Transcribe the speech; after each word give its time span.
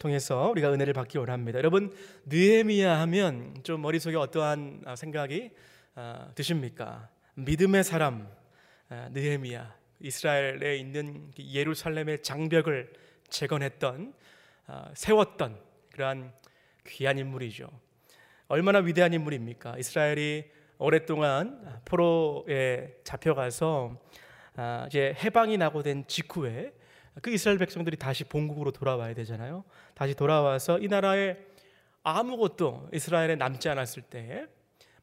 통해서 0.00 0.48
우리가 0.50 0.72
은혜를 0.72 0.92
받기 0.92 1.16
원합니다. 1.18 1.56
여러분 1.60 1.94
느헤미야 2.26 2.98
하면 3.02 3.54
좀 3.62 3.82
머릿속에 3.82 4.16
어떠한 4.16 4.82
생각이 4.96 5.52
아, 5.94 6.32
드십니까? 6.34 7.08
믿음의 7.34 7.84
사람 7.84 8.28
아, 8.88 9.08
느헤미야 9.12 9.72
이스라엘에 10.00 10.76
있는 10.76 11.30
그 11.36 11.44
예루살렘의 11.44 12.24
장벽을 12.24 12.92
재건했던 13.28 14.12
아, 14.66 14.90
세웠던 14.92 15.60
그러한 15.92 16.32
귀한 16.88 17.18
인물이죠. 17.18 17.70
얼마나 18.48 18.80
위대한 18.80 19.12
인물입니까? 19.12 19.78
이스라엘이 19.78 20.50
오랫동안 20.78 21.80
포로에 21.84 22.96
잡혀가서 23.04 23.96
이제 24.88 25.14
해방이 25.22 25.58
나고 25.58 25.84
된 25.84 26.04
직후에 26.08 26.72
그 27.20 27.30
이스라엘 27.30 27.58
백성들이 27.58 27.96
다시 27.96 28.24
본국으로 28.24 28.70
돌아와야 28.70 29.14
되잖아요. 29.14 29.64
다시 29.94 30.14
돌아와서 30.14 30.78
이 30.78 30.88
나라에 30.88 31.36
아무것도 32.02 32.90
이스라엘에 32.92 33.36
남지 33.36 33.68
않았을 33.68 34.02
때 34.02 34.46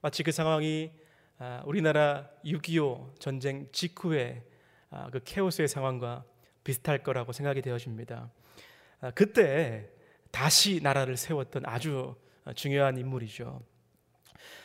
마치 0.02 0.24
그 0.24 0.32
상황이 0.32 0.92
아, 1.40 1.62
우리나라 1.66 2.28
6.25 2.44 3.20
전쟁 3.20 3.68
직후에 3.72 4.44
아, 4.90 5.10
그 5.12 5.20
케오스의 5.24 5.68
상황과 5.68 6.24
비슷할 6.64 7.04
거라고 7.04 7.32
생각이 7.32 7.62
되어집니다. 7.62 8.32
아, 9.02 9.12
그때 9.12 9.90
다시 10.32 10.80
나라를 10.82 11.16
세웠던 11.16 11.64
아주 11.66 12.16
중요한 12.56 12.98
인물이죠. 12.98 13.62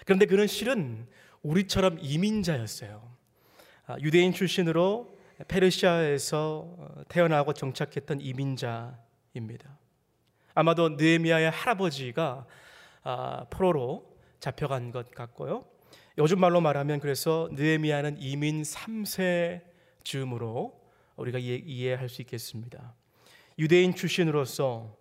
그런데 0.06 0.27
그는 0.27 0.47
실은 0.47 1.06
우리처럼 1.42 1.98
이민자였어요. 2.00 3.12
유대인 4.00 4.33
출신으로 4.33 5.19
페르시아에서 5.48 6.64
어, 6.78 7.02
태어나고 7.09 7.52
정착했던 7.55 8.20
이민자입니다. 8.20 9.78
아마도 10.55 10.91
느헤미야의 10.91 11.50
할아버지가 11.50 12.46
아, 13.05 13.47
포로로 13.50 14.17
잡혀간 14.41 14.91
것 14.92 15.11
같고요. 15.12 15.64
요즘 16.19 16.41
말로 16.41 16.61
말하면 16.61 17.00
그래서 17.00 17.48
느헤미야는 17.52 18.19
이민 18.20 18.62
3세 18.62 19.62
즈음으로 20.05 20.80
우리가 21.17 21.39
이해, 21.39 21.95
할 21.95 22.08
수 22.08 22.22
있겠습니다. 22.22 22.95
유대인 23.58 23.95
출신으로서 23.95 24.97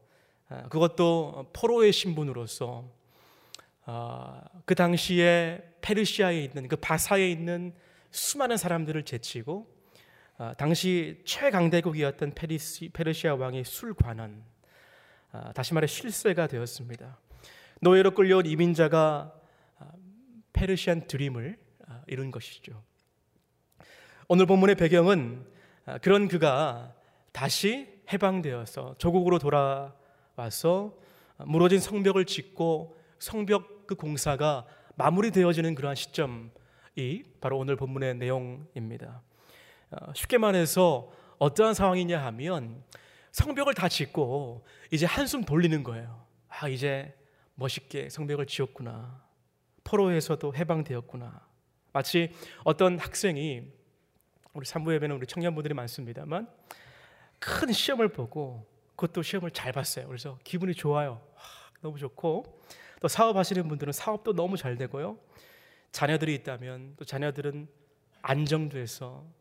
아, 0.49 0.63
그것도 0.69 1.49
포로의 1.53 1.91
신분으로서 1.91 2.89
아, 3.85 4.41
그 4.65 4.75
당시에 4.75 5.61
페르시아에 5.81 6.43
있는 6.43 6.67
그 6.67 6.75
바사에 6.75 7.29
있는 7.29 7.73
수많은 8.11 8.57
사람들을 8.57 9.03
제치고 9.03 9.67
아, 9.67 9.80
당시 10.57 11.21
최강대국이었던 11.25 12.33
페리시, 12.33 12.89
페르시아 12.89 13.35
왕의 13.35 13.63
술관원, 13.63 14.43
아, 15.31 15.53
다시 15.53 15.73
말해 15.73 15.87
실세가 15.87 16.47
되었습니다. 16.47 17.19
노예로 17.81 18.11
끌려온 18.11 18.45
이민자가 18.45 19.33
아, 19.79 19.91
페르시안 20.51 21.07
드림을 21.07 21.57
이룬 22.07 22.31
것이죠. 22.31 22.81
오늘 24.27 24.45
본문의 24.45 24.75
배경은 24.75 25.45
그런 26.01 26.27
그가 26.27 26.95
다시 27.31 27.87
해방되어서 28.11 28.95
조국으로 28.97 29.39
돌아와서 29.39 30.97
무너진 31.37 31.79
성벽을 31.79 32.25
짓고 32.25 32.97
성벽 33.19 33.87
그 33.87 33.95
공사가 33.95 34.65
마무리되어지는 34.95 35.75
그러한 35.75 35.95
시점이 35.95 36.49
바로 37.41 37.57
오늘 37.57 37.75
본문의 37.75 38.15
내용입니다. 38.15 39.21
어, 39.91 40.13
쉽게 40.13 40.37
말해서 40.37 41.11
어떠한 41.37 41.73
상황이냐 41.73 42.23
하면 42.25 42.83
성벽을 43.31 43.73
다 43.73 43.89
짓고 43.89 44.65
이제 44.91 45.05
한숨 45.05 45.43
돌리는 45.43 45.83
거예요. 45.83 46.25
아, 46.47 46.67
이제 46.67 47.15
멋있게 47.55 48.09
성벽을 48.09 48.45
지었구나. 48.45 49.23
포로에서도 49.83 50.55
해방되었구나. 50.55 51.45
마치 51.93 52.33
어떤 52.63 52.99
학생이 52.99 53.63
우리 54.53 54.65
산부 54.65 54.93
예배는 54.93 55.15
우리 55.15 55.27
청년분들이 55.27 55.73
많습니다만 55.73 56.47
큰 57.39 57.71
시험을 57.71 58.09
보고 58.09 58.67
그것도 58.95 59.23
시험을 59.23 59.51
잘 59.51 59.71
봤어요. 59.71 60.07
그래서 60.07 60.37
기분이 60.43 60.73
좋아요. 60.73 61.21
와, 61.35 61.41
너무 61.81 61.97
좋고 61.97 62.61
또 63.01 63.07
사업하시는 63.07 63.67
분들은 63.67 63.93
사업도 63.93 64.33
너무 64.33 64.57
잘 64.57 64.77
되고요. 64.77 65.17
자녀들이 65.91 66.35
있다면 66.35 66.95
또 66.97 67.05
자녀들은 67.05 67.67
안정돼서 68.21 69.07
어, 69.07 69.40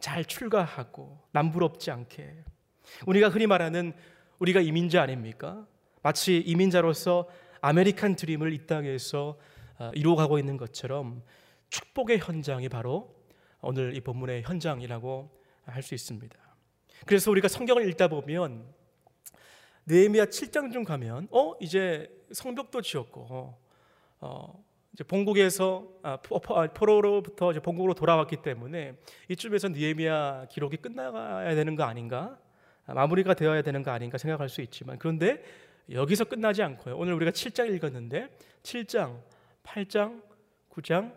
잘 0.00 0.24
출가하고 0.24 1.18
남부럽지 1.32 1.90
않게 1.90 2.44
우리가 3.06 3.28
흔히 3.28 3.46
말하는 3.46 3.92
우리가 4.38 4.60
이민자 4.60 5.02
아닙니까? 5.02 5.66
마치 6.02 6.38
이민자로서 6.38 7.28
아메리칸 7.60 8.16
드림을 8.16 8.52
이 8.52 8.66
땅에서 8.66 9.38
어, 9.78 9.90
이루어가고 9.94 10.38
있는 10.38 10.56
것처럼 10.56 11.22
축복의 11.68 12.18
현장이 12.18 12.68
바로 12.68 13.14
오늘 13.60 13.96
이 13.96 14.00
본문의 14.00 14.42
현장이라고 14.42 15.40
할 15.66 15.82
수 15.82 15.94
있습니다. 15.94 16.36
그래서 17.06 17.30
우리가 17.30 17.48
성경을 17.48 17.88
읽다 17.90 18.08
보면 18.08 18.66
느헤미야 19.86 20.26
7장 20.26 20.72
중 20.72 20.84
가면 20.84 21.28
어 21.30 21.54
이제 21.60 22.10
성벽도 22.32 22.82
지었고 22.82 23.56
어, 24.20 24.64
이제 24.92 25.04
본국에서 25.04 25.88
아, 26.02 26.18
아, 26.18 26.66
포로로부터 26.68 27.52
이제 27.52 27.60
본국으로 27.60 27.94
돌아왔기 27.94 28.42
때문에 28.42 28.96
이쯤에서 29.28 29.68
니에미아 29.68 30.46
기록이 30.50 30.78
끝나야 30.78 31.54
되는 31.54 31.76
거 31.76 31.84
아닌가? 31.84 32.38
아, 32.86 32.94
마무리가 32.94 33.34
되어야 33.34 33.62
되는 33.62 33.82
거 33.82 33.92
아닌가 33.92 34.18
생각할 34.18 34.48
수 34.48 34.62
있지만 34.62 34.98
그런데 34.98 35.44
여기서 35.90 36.24
끝나지 36.24 36.62
않고요. 36.62 36.96
오늘 36.96 37.14
우리가 37.14 37.30
7장 37.30 37.72
읽었는데 37.74 38.28
7장, 38.62 39.20
8장, 39.64 40.22
9장, 40.70 41.14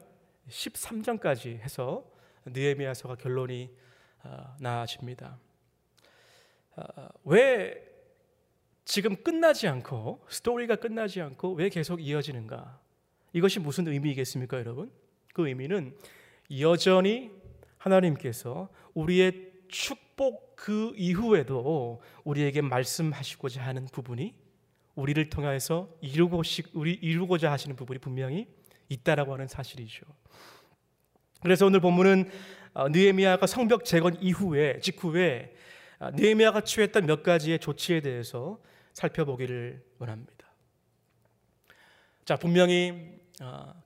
13장까지 0.50 1.59
해서 1.59 2.06
느헤미야서가 2.45 3.16
결론이 3.16 3.69
나아집니다. 4.59 5.38
왜 7.23 7.94
지금 8.85 9.16
끝나지 9.23 9.67
않고 9.67 10.25
스토리가 10.28 10.75
끝나지 10.78 11.22
않고 11.22 11.53
왜 11.53 11.69
계속 11.69 12.01
이어지는가? 12.01 12.82
이것이 13.33 13.59
무슨 13.59 13.88
의미겠습니까, 13.88 14.57
여러분? 14.57 14.91
그 15.33 15.47
의미는 15.47 15.95
여전히 16.59 17.31
하나님께서 17.77 18.69
우리의 18.94 19.51
축복 19.67 20.55
그 20.55 20.94
이후에도 20.95 22.01
우리에게 22.23 22.61
말씀하시고자 22.61 23.61
하는 23.63 23.85
부분이 23.91 24.35
우리를 24.95 25.29
통해서 25.29 25.89
이루고 26.01 26.44
우리 26.73 26.94
이루고자 26.94 27.51
하시는 27.51 27.75
부분이 27.75 27.99
분명히 27.99 28.47
있다라고 28.89 29.33
하는 29.33 29.47
사실이죠. 29.47 30.05
그래서 31.41 31.65
오늘 31.65 31.79
본문은 31.81 32.29
어, 32.75 32.89
느헤미야가 32.89 33.45
성벽 33.47 33.85
재건 33.85 34.15
이후에 34.21 34.79
직후에 34.79 35.55
어, 36.00 36.11
느헤미야가 36.11 36.61
취했던 36.61 37.05
몇 37.05 37.23
가지의 37.23 37.59
조치에 37.59 38.01
대해서 38.01 38.59
살펴보기를 38.94 39.83
원합니다. 39.97 40.47
자, 42.25 42.38
분명히 42.38 43.19
어, 43.19 43.22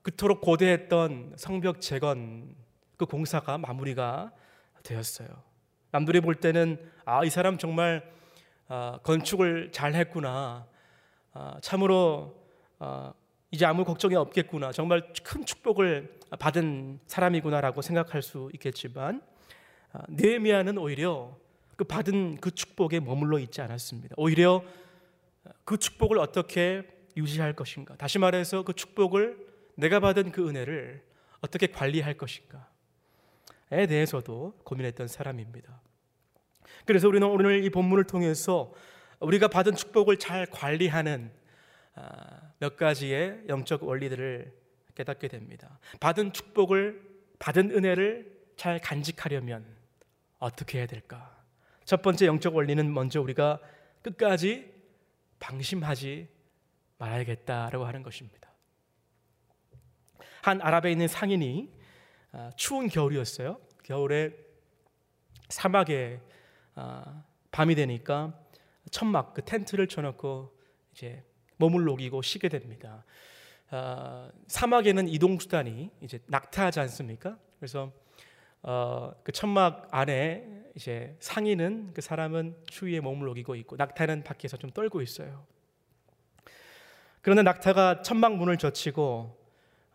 그토록 0.01 0.41
고대했던 0.41 1.33
성벽 1.37 1.81
재건 1.81 2.55
그 2.97 3.05
공사가 3.05 3.57
마무리가 3.57 4.31
되었어요. 4.83 5.27
남들이 5.91 6.19
볼 6.21 6.35
때는 6.35 6.79
아, 7.05 7.23
이 7.23 7.29
사람 7.29 7.57
정말 7.57 8.11
어, 8.67 8.97
건축을 9.03 9.71
잘 9.71 9.93
했구나. 9.93 10.67
어, 11.33 11.57
참으로 11.61 12.35
이제 13.51 13.65
아무 13.65 13.85
걱정이 13.85 14.15
없겠구나. 14.15 14.71
정말 14.71 15.13
큰 15.23 15.45
축복을 15.45 16.19
받은 16.39 16.99
사람이구나라고 17.07 17.81
생각할 17.81 18.21
수 18.21 18.49
있겠지만 18.53 19.21
느헤미야는 20.09 20.77
오히려 20.77 21.37
그 21.75 21.83
받은 21.83 22.37
그 22.37 22.51
축복에 22.51 22.99
머물러 22.99 23.39
있지 23.39 23.61
않았습니다. 23.61 24.15
오히려 24.17 24.63
그 25.63 25.77
축복을 25.77 26.19
어떻게 26.19 26.83
유지할 27.17 27.53
것인가? 27.53 27.95
다시 27.97 28.19
말해서 28.19 28.63
그 28.63 28.73
축복을 28.73 29.37
내가 29.75 29.99
받은 29.99 30.31
그 30.31 30.47
은혜를 30.47 31.03
어떻게 31.41 31.67
관리할 31.67 32.15
것인가에 32.15 33.87
대해서도 33.87 34.59
고민했던 34.63 35.07
사람입니다. 35.07 35.81
그래서 36.85 37.07
우리는 37.07 37.27
오늘 37.27 37.63
이 37.63 37.69
본문을 37.69 38.05
통해서 38.05 38.73
우리가 39.19 39.47
받은 39.47 39.75
축복을 39.75 40.17
잘 40.17 40.45
관리하는 40.45 41.31
아, 41.95 42.51
몇 42.59 42.77
가지의 42.77 43.43
영적 43.49 43.83
원리들을 43.83 44.53
깨닫게 44.95 45.27
됩니다. 45.27 45.79
받은 45.99 46.33
축복을, 46.33 47.01
받은 47.39 47.71
은혜를 47.71 48.37
잘 48.55 48.79
간직하려면 48.79 49.65
어떻게 50.39 50.79
해야 50.79 50.87
될까? 50.87 51.35
첫 51.85 52.01
번째 52.01 52.27
영적 52.27 52.55
원리는 52.55 52.93
먼저 52.93 53.21
우리가 53.21 53.59
끝까지 54.01 54.71
방심하지 55.39 56.27
말아야겠다라고 56.97 57.85
하는 57.85 58.03
것입니다. 58.03 58.51
한 60.41 60.61
아랍에 60.61 60.91
있는 60.91 61.07
상인이 61.07 61.71
아, 62.31 62.51
추운 62.55 62.87
겨울이었어요. 62.87 63.59
겨울에 63.83 64.35
사막에 65.49 66.21
아, 66.75 67.23
밤이 67.51 67.75
되니까 67.75 68.39
천막 68.91 69.33
그 69.33 69.43
텐트를 69.43 69.87
쳐놓고 69.87 70.57
이제 70.93 71.23
몸을 71.57 71.83
녹이고 71.85 72.21
쉬게 72.21 72.49
됩니다. 72.49 73.03
어, 73.71 74.29
사막에는 74.47 75.07
이동 75.07 75.39
수단이 75.39 75.91
이제 76.01 76.19
낙타하지 76.27 76.79
않습니까? 76.81 77.37
그래서 77.59 77.91
어, 78.61 79.11
그 79.23 79.31
천막 79.31 79.89
안에 79.91 80.65
이제 80.75 81.15
상의는 81.19 81.91
그 81.93 82.01
사람은 82.01 82.55
추위에 82.67 82.99
몸을 82.99 83.27
녹이고 83.27 83.55
있고 83.55 83.75
낙타는 83.75 84.23
밖에서 84.23 84.57
좀 84.57 84.69
떨고 84.69 85.01
있어요. 85.01 85.45
그런데 87.27 87.43
낙타가 87.43 88.03
천막 88.03 88.37
문을 88.37 88.55
젖히고 88.55 89.37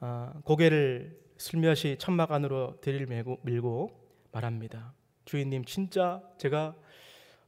어, 0.00 0.32
고개를 0.44 1.18
슬며시 1.38 1.96
천막 1.98 2.30
안으로 2.30 2.78
들이밀고 2.82 3.38
밀고 3.40 3.88
말합니다. 4.32 4.92
주인님 5.24 5.64
진짜 5.64 6.22
제가 6.36 6.74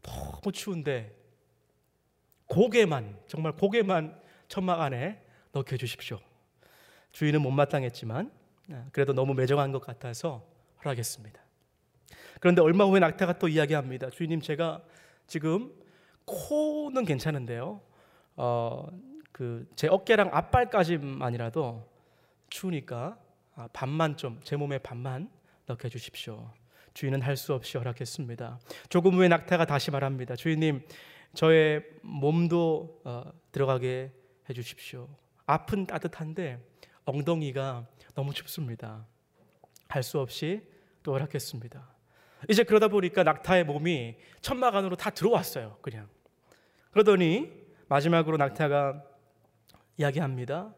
너무 0.00 0.52
추운데 0.52 1.14
고개만 2.46 3.18
정말 3.26 3.52
고개만 3.52 4.18
천막 4.48 4.80
안에 4.80 5.22
넣게 5.52 5.76
주십시오. 5.76 6.18
주인은 7.12 7.42
못마땅했지만 7.42 8.32
아, 8.70 8.86
그래도 8.90 9.12
너무 9.12 9.34
매정한 9.34 9.70
것 9.70 9.82
같아서 9.82 10.46
허락했습니다. 10.82 11.42
그런데 12.40 12.62
얼마 12.62 12.84
후에 12.84 13.00
낙타가 13.00 13.38
또 13.38 13.48
이야기합니다. 13.48 14.08
주인님 14.08 14.40
제가 14.40 14.82
지금 15.26 15.74
코는 16.24 17.04
괜찮은데요. 17.04 17.82
어, 18.36 18.88
그 19.34 19.66
제 19.74 19.88
어깨랑 19.88 20.30
앞발까지만이라도 20.32 21.84
추우니까 22.50 23.18
아, 23.56 23.68
반만 23.72 24.16
좀 24.16 24.40
제 24.44 24.56
몸에 24.56 24.78
반만 24.78 25.28
넣게 25.66 25.88
주십시오. 25.88 26.50
주인은 26.94 27.20
할 27.22 27.36
수 27.36 27.52
없이 27.54 27.76
허락했습니다. 27.76 28.60
조금 28.88 29.14
후에 29.14 29.26
낙타가 29.28 29.64
다시 29.64 29.90
말합니다. 29.90 30.36
주인님, 30.36 30.82
저의 31.34 31.84
몸도 32.02 33.00
어, 33.04 33.24
들어가게 33.50 34.12
해주십시오. 34.48 35.08
앞은 35.46 35.86
따뜻한데 35.86 36.60
엉덩이가 37.04 37.86
너무 38.14 38.32
춥습니다. 38.32 39.04
할 39.88 40.02
수 40.04 40.20
없이 40.20 40.62
또 41.02 41.12
허락했습니다. 41.14 41.88
이제 42.48 42.62
그러다 42.62 42.86
보니까 42.88 43.24
낙타의 43.24 43.64
몸이 43.64 44.16
천막 44.42 44.74
안으로 44.76 44.94
다 44.96 45.10
들어왔어요. 45.10 45.78
그냥. 45.82 46.08
그러더니 46.92 47.50
마지막으로 47.88 48.36
낙타가 48.36 49.02
이야기합니다. 49.96 50.74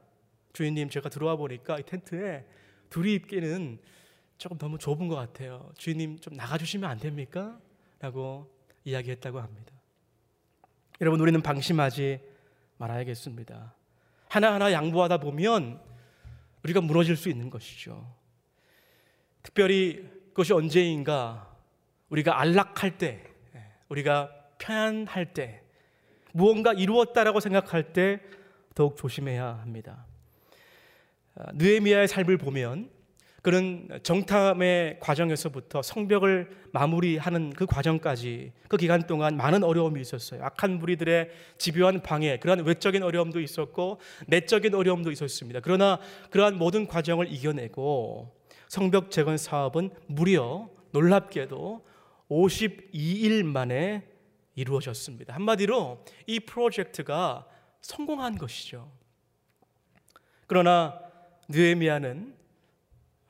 주인님, 0.53 0.89
제가 0.89 1.09
들어와 1.09 1.37
보니까 1.37 1.79
이 1.79 1.83
텐트에 1.83 2.47
둘이 2.91 3.15
입기는 3.15 3.79
조금 4.39 4.59
너무 4.59 4.79
좁은 4.79 5.09
것 5.09 5.17
같아요. 5.17 5.71
주인님 5.77 6.19
좀 6.19 6.35
나가주시면 6.35 6.89
안 6.89 6.99
됩니까? 6.99 7.59
라고 8.01 8.51
이야기했다고 8.85 9.41
합니다. 9.41 9.73
여러분, 11.01 11.21
우리는 11.21 11.41
방심하지 11.43 12.21
말아야겠습니다. 12.79 13.75
하나하나 14.29 14.73
양보하다 14.73 15.19
보면 15.19 15.81
우리가 16.63 16.81
무너질 16.81 17.17
수 17.17 17.29
있는 17.29 17.49
것이죠. 17.51 18.15
특별히 19.43 20.09
그것이 20.29 20.53
언제인가 20.53 21.55
우리가 22.09 22.41
안락할 22.41 22.99
때, 22.99 23.25
우리가 23.89 24.31
편안할 24.59 25.33
때, 25.33 25.63
무언가 26.33 26.73
이루었다라고 26.73 27.41
생각할 27.41 27.93
때 27.93 28.21
더욱 28.77 28.97
조심해야 28.97 29.59
합니다. 29.63 30.07
느에미아의 31.55 32.07
삶을 32.07 32.37
보면 32.37 32.91
그는 33.43 33.89
정탐의 34.03 34.99
과정에서부터 35.01 35.81
성벽을 35.81 36.51
마무리하는 36.73 37.51
그 37.51 37.65
과정까지 37.65 38.53
그 38.69 38.77
기간 38.77 39.07
동안 39.07 39.37
많은 39.37 39.65
어려움이 39.65 40.01
있었어요. 40.01 40.45
악한 40.45 40.79
무리들의 40.79 41.31
집요한 41.57 42.03
방해, 42.03 42.39
그러한 42.39 42.65
외적인 42.65 43.03
어려움도 43.03 43.41
있었고 43.41 43.99
내적인 44.27 44.75
어려움도 44.75 45.11
있었습니다. 45.11 45.61
그러나 45.61 45.99
그러한 46.31 46.59
모든 46.59 46.87
과정을 46.87 47.33
이겨내고 47.33 48.35
성벽 48.69 49.11
재건 49.11 49.39
사업은 49.39 49.91
무려 50.07 50.69
놀랍게도 50.91 51.87
52일 52.29 53.45
만에 53.45 54.07
이루어졌습니다. 54.55 55.35
한마디로 55.35 56.05
이 56.27 56.41
프로젝트가 56.41 57.47
성공한 57.87 58.37
것이죠. 58.37 58.91
그러나 60.49 61.01
느헤미야는 61.49 62.35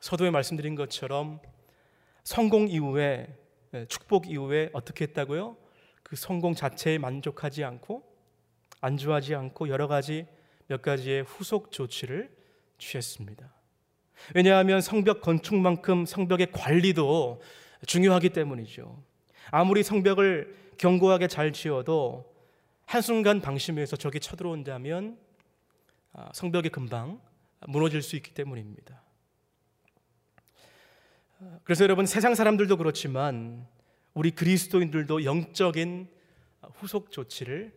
서도에 0.00 0.30
말씀드린 0.30 0.74
것처럼 0.74 1.40
성공 2.24 2.68
이후에 2.68 3.28
예, 3.74 3.86
축복 3.86 4.30
이후에 4.30 4.70
어떻게 4.72 5.04
했다고요? 5.04 5.56
그 6.02 6.16
성공 6.16 6.54
자체에 6.54 6.98
만족하지 6.98 7.64
않고 7.64 8.02
안주하지 8.80 9.34
않고 9.34 9.68
여러 9.68 9.88
가지 9.88 10.26
몇 10.68 10.80
가지의 10.80 11.24
후속 11.24 11.70
조치를 11.70 12.34
취했습니다. 12.78 13.52
왜냐하면 14.34 14.80
성벽 14.80 15.20
건축만큼 15.20 16.06
성벽의 16.06 16.52
관리도 16.52 17.42
중요하기 17.86 18.30
때문이죠. 18.30 19.02
아무리 19.50 19.82
성벽을 19.82 20.74
견고하게 20.78 21.28
잘 21.28 21.52
지어도 21.52 22.35
한순간 22.86 23.40
방심해서 23.40 23.96
적이 23.96 24.20
쳐들어온다면 24.20 25.18
아, 26.12 26.30
성벽이 26.32 26.70
금방 26.70 27.20
무너질 27.66 28.00
수 28.00 28.16
있기 28.16 28.32
때문입니다. 28.32 29.02
그래서 31.64 31.84
여러분 31.84 32.06
세상 32.06 32.34
사람들도 32.34 32.76
그렇지만 32.78 33.66
우리 34.14 34.30
그리스도인들도 34.30 35.24
영적인 35.24 36.08
후속 36.74 37.10
조치를 37.10 37.74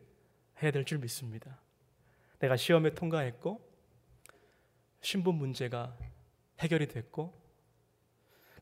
해야 0.61 0.71
될 0.71 0.85
줄 0.85 0.99
믿습니다. 0.99 1.59
내가 2.39 2.55
시험에 2.55 2.91
통과했고 2.93 3.67
신분 5.01 5.35
문제가 5.35 5.97
해결이 6.59 6.87
됐고 6.87 7.33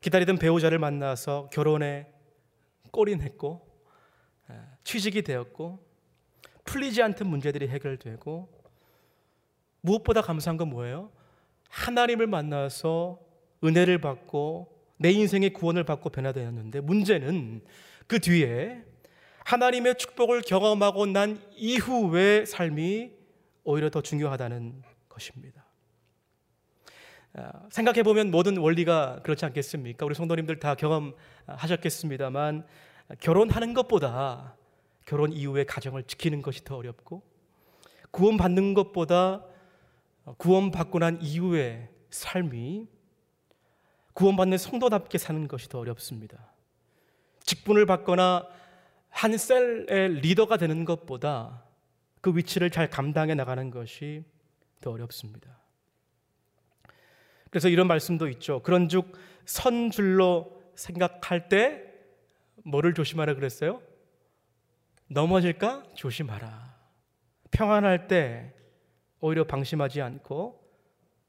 기다리던 0.01 0.37
배우자를 0.37 0.79
만나서 0.79 1.49
결혼에 1.51 2.11
꼬린했고 2.91 3.67
취직이 4.83 5.21
되었고 5.21 5.86
풀리지 6.67 7.01
않던 7.01 7.27
문제들이 7.27 7.67
해결되고 7.69 8.49
무엇보다 9.81 10.21
감사한 10.21 10.57
건 10.57 10.69
뭐예요? 10.69 11.11
하나님을 11.69 12.27
만나서 12.27 13.19
은혜를 13.63 13.99
받고 13.99 14.75
내 14.97 15.11
인생의 15.11 15.53
구원을 15.53 15.83
받고 15.83 16.09
변화되었는데 16.09 16.81
문제는 16.81 17.61
그 18.05 18.19
뒤에 18.19 18.83
하나님의 19.45 19.97
축복을 19.97 20.41
경험하고 20.41 21.05
난 21.05 21.41
이후의 21.55 22.45
삶이 22.45 23.11
오히려 23.63 23.89
더 23.89 24.01
중요하다는 24.01 24.81
것입니다. 25.09 25.65
아, 27.33 27.51
생각해 27.69 28.03
보면 28.03 28.31
모든 28.31 28.57
원리가 28.57 29.21
그렇지 29.23 29.45
않겠습니까? 29.45 30.05
우리 30.05 30.15
성도님들 30.15 30.59
다 30.59 30.75
경험하셨겠습니다만 30.75 32.65
결혼하는 33.19 33.73
것보다 33.73 34.57
결혼 35.07 35.31
이후의 35.31 35.65
가정을 35.65 36.03
지키는 36.03 36.41
것이 36.41 36.65
더 36.65 36.75
어렵고 36.75 37.23
구원받는 38.11 38.73
것보다 38.73 39.43
구원받고 40.35 40.99
난 40.99 41.17
이후의 41.21 41.89
삶이 42.09 42.87
구원받는 44.11 44.57
성도답게 44.57 45.17
사는 45.17 45.47
것이 45.47 45.69
더 45.69 45.79
어렵습니다. 45.79 46.51
직분을 47.43 47.85
받거나 47.85 48.47
한 49.09 49.37
셀의 49.37 50.19
리더가 50.21 50.57
되는 50.57 50.83
것보다 50.83 51.63
그 52.19 52.35
위치를 52.35 52.69
잘 52.69 52.89
감당해 52.89 53.33
나가는 53.33 53.71
것이 53.71 54.25
더 54.81 54.91
어렵습니다. 54.91 55.57
그래서 57.49 57.69
이런 57.69 57.87
말씀도 57.87 58.27
있죠. 58.27 58.61
그런즉 58.61 59.13
선 59.45 59.89
줄로 59.89 60.61
생각할 60.75 61.47
때 61.47 61.93
뭐를 62.65 62.93
조심하라 62.93 63.35
그랬어요? 63.35 63.86
넘어질까 65.07 65.83
조심하라. 65.93 66.75
평안할 67.51 68.07
때 68.07 68.53
오히려 69.19 69.45
방심하지 69.45 70.01
않고 70.01 70.61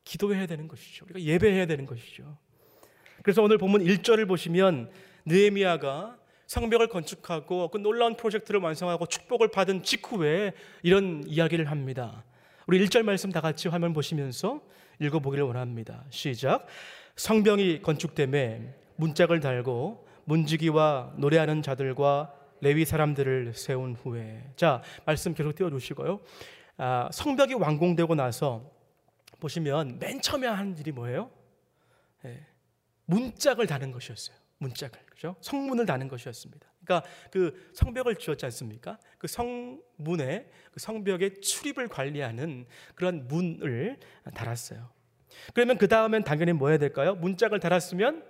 기도해야 0.05 0.47
되는 0.47 0.69
것이죠. 0.69 1.05
우리가 1.07 1.21
예배해야 1.21 1.67
되는 1.67 1.87
것이죠. 1.87 2.39
그래서 3.23 3.43
오늘 3.43 3.59
본문 3.59 3.85
1절을 3.85 4.27
보시면 4.27 4.91
느헤미야가 5.27 6.19
성벽을 6.47 6.89
건축하고 6.89 7.69
그 7.69 7.79
놀라운 7.79 8.17
프로젝트를 8.17 8.61
완성하고 8.61 9.07
축복을 9.07 9.51
받은 9.51 9.83
직후에 9.83 10.53
이런 10.83 11.23
이야기를 11.27 11.71
합니다. 11.71 12.25
우리 12.67 12.85
1절 12.85 13.03
말씀 13.03 13.31
다 13.31 13.41
같이 13.41 13.69
화면 13.69 13.93
보시면서 13.93 14.63
읽어보기를 14.99 15.45
원합니다. 15.45 16.05
시작. 16.11 16.67
성벽이 17.17 17.83
건축됨에 17.83 18.75
문짝을 18.97 19.41
달고 19.41 20.07
문지기와 20.25 21.15
노래하는 21.19 21.63
자들과 21.63 22.33
레위 22.61 22.85
사람들을 22.85 23.55
세운 23.55 23.95
후에 23.95 24.53
자 24.57 24.83
말씀 25.05 25.35
계속 25.35 25.55
띄워주시고요. 25.55 26.21
아, 26.79 27.09
성벽이 27.13 27.55
완공되고 27.55 28.15
나서 28.15 28.71
보시면 29.41 29.99
맨 29.99 30.21
처음에 30.21 30.47
한 30.47 30.77
일이 30.79 30.93
뭐예요? 30.93 31.31
네. 32.23 32.47
문짝을 33.07 33.67
다는 33.67 33.91
것이었어요. 33.91 34.37
문짝을 34.59 34.99
그죠? 35.07 35.37
성문을 35.41 35.87
다는 35.87 36.09
것이었습니다. 36.09 36.69
그러니까 36.85 37.09
그 37.31 37.71
성벽을 37.75 38.17
지었지 38.17 38.45
않습니까? 38.47 38.99
그 39.19 39.27
성문에 39.27 40.51
그 40.73 40.81
성벽의 40.81 41.41
출입을 41.41 41.89
관리하는 41.89 42.67
그런 42.95 43.29
문을 43.29 43.99
달았어요. 44.35 44.91
그러면 45.55 45.79
그 45.79 45.87
다음엔 45.89 46.25
당연히 46.25 46.53
뭐 46.53 46.69
해야 46.69 46.79
될까요? 46.79 47.15
문짝을 47.15 47.61
달았으면 47.61 48.25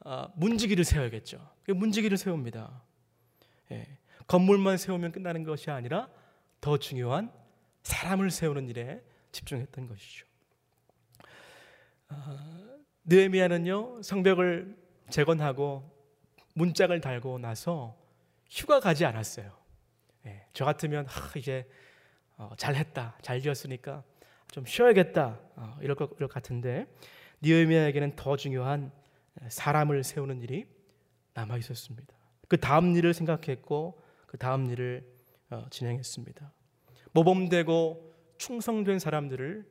어, 0.00 0.32
문지기를 0.34 0.84
세워야겠죠. 0.84 1.46
그 1.62 1.72
문지기를 1.72 2.16
세웁니다. 2.16 2.82
예. 3.72 3.86
건물만 4.26 4.76
세우면 4.76 5.12
끝나는 5.12 5.44
것이 5.44 5.70
아니라 5.70 6.08
더 6.60 6.78
중요한 6.78 7.32
사람을 7.82 8.30
세우는 8.30 8.68
일에 8.68 9.02
집중했던 9.32 9.86
것이죠. 9.88 10.26
어, 12.10 12.14
느헤미야는요 13.04 14.02
성벽을 14.02 14.76
재건하고 15.08 15.90
문짝을 16.54 17.00
달고 17.00 17.38
나서 17.38 17.96
휴가 18.48 18.80
가지 18.80 19.04
않았어요. 19.04 19.56
예, 20.26 20.46
저 20.52 20.64
같으면 20.64 21.06
하, 21.06 21.38
이제 21.38 21.68
어, 22.36 22.52
잘했다, 22.56 23.18
잘 23.22 23.40
지었으니까 23.40 24.02
좀 24.50 24.66
쉬어야겠다 24.66 25.38
어, 25.56 25.78
이럴 25.80 25.94
것 25.94 26.16
같은데 26.28 26.86
니에미아에게는 27.42 28.16
더 28.16 28.36
중요한 28.36 28.92
사람을 29.48 30.04
세우는 30.04 30.42
일이 30.42 30.66
남아 31.34 31.56
있었습니다. 31.58 32.19
그 32.50 32.58
다음 32.58 32.96
일을 32.96 33.14
생각했고 33.14 34.02
그 34.26 34.36
다음 34.36 34.68
일을 34.68 35.06
어, 35.50 35.66
진행했습니다. 35.70 36.52
모범되고 37.12 38.12
충성된 38.38 38.98
사람들을 38.98 39.64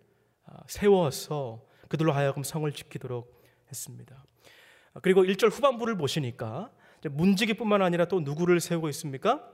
어, 0.46 0.54
세워서 0.66 1.62
그들로 1.90 2.14
하여금 2.14 2.42
성을 2.44 2.72
지키도록 2.72 3.44
했습니다. 3.68 4.24
그리고 5.02 5.24
1절 5.24 5.52
후반부를 5.52 5.98
보시니까 5.98 6.72
문지기뿐만 7.04 7.82
아니라 7.82 8.06
또 8.06 8.22
누구를 8.22 8.62
세우고 8.62 8.88
있습니까? 8.90 9.46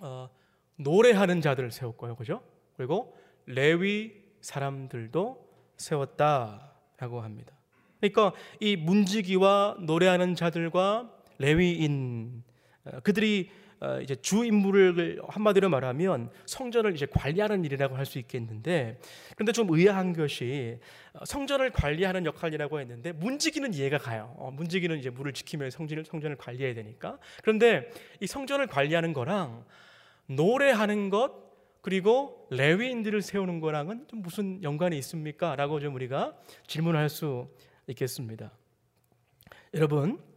어, 0.00 0.30
노래하는 0.76 1.42
자들을 1.42 1.70
세웠고요, 1.70 2.16
그죠? 2.16 2.42
그리고 2.78 3.14
레위 3.44 4.14
사람들도 4.40 5.46
세웠다라고 5.76 7.20
합니다. 7.20 7.54
그러니까 8.00 8.32
이 8.60 8.76
문지기와 8.76 9.76
노래하는 9.80 10.34
자들과 10.34 11.15
레위인 11.38 12.42
어, 12.84 13.00
그들이 13.00 13.50
어, 13.78 14.00
이제 14.00 14.14
주 14.16 14.44
임무를 14.44 15.20
한마디로 15.28 15.68
말하면 15.68 16.30
성전을 16.46 16.94
이제 16.94 17.04
관리하는 17.04 17.62
일이라고 17.64 17.94
할 17.94 18.06
수 18.06 18.18
있겠는데 18.18 18.98
그런데 19.34 19.52
좀 19.52 19.68
의아한 19.70 20.14
것이 20.14 20.78
어, 21.12 21.24
성전을 21.24 21.70
관리하는 21.72 22.24
역할이라고 22.24 22.80
했는데 22.80 23.12
문지기는 23.12 23.74
이해가 23.74 23.98
가요. 23.98 24.34
어, 24.38 24.50
문지기는 24.50 24.98
이제 24.98 25.10
물을 25.10 25.32
지키며 25.32 25.68
성전을 25.70 26.04
성전을 26.04 26.36
관리해야 26.36 26.72
되니까. 26.74 27.18
그런데 27.42 27.90
이 28.20 28.26
성전을 28.26 28.68
관리하는 28.68 29.12
거랑 29.12 29.64
노래하는 30.28 31.10
것 31.10 31.46
그리고 31.82 32.46
레위인들을 32.50 33.22
세우는 33.22 33.60
거랑은 33.60 34.06
좀 34.08 34.22
무슨 34.22 34.60
연관이 34.62 34.98
있습니까? 34.98 35.54
라고 35.54 35.78
좀 35.78 35.94
우리가 35.94 36.36
질문할 36.66 37.08
수 37.08 37.48
있겠습니다. 37.86 38.50
여러분, 39.74 40.18
아, 40.18 40.35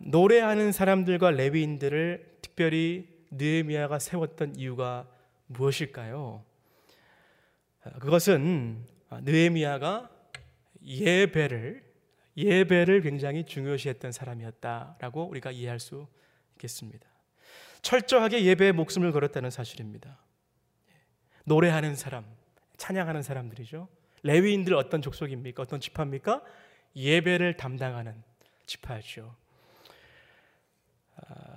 노래하는 0.00 0.70
사람들과 0.70 1.32
레위인들을 1.32 2.38
특별히 2.42 3.08
느헤미야가 3.32 3.98
세웠던 3.98 4.56
이유가 4.56 5.08
무엇일까요? 5.48 6.44
아, 7.82 7.90
그것은 7.98 8.86
아, 9.10 9.20
느헤미야가 9.22 10.10
예배를 10.84 11.84
예배를 12.36 13.00
굉장히 13.00 13.44
중요시했던 13.44 14.12
사람이었다라고 14.12 15.28
우리가 15.28 15.50
이해할 15.50 15.80
수 15.80 16.06
있겠습니다. 16.52 17.06
철저하게 17.82 18.44
예배에 18.44 18.72
목숨을 18.72 19.12
걸었다는 19.12 19.50
사실입니다. 19.50 20.18
노래하는 21.44 21.94
사람, 21.94 22.24
찬양하는 22.76 23.22
사람들이죠. 23.22 23.88
레위인들 24.22 24.74
어떤 24.74 25.02
족속입니까? 25.02 25.62
어떤 25.62 25.80
지파입니까? 25.80 26.42
예배를 26.96 27.56
담당하는 27.56 28.22
지파죠. 28.66 29.36
아, 31.16 31.56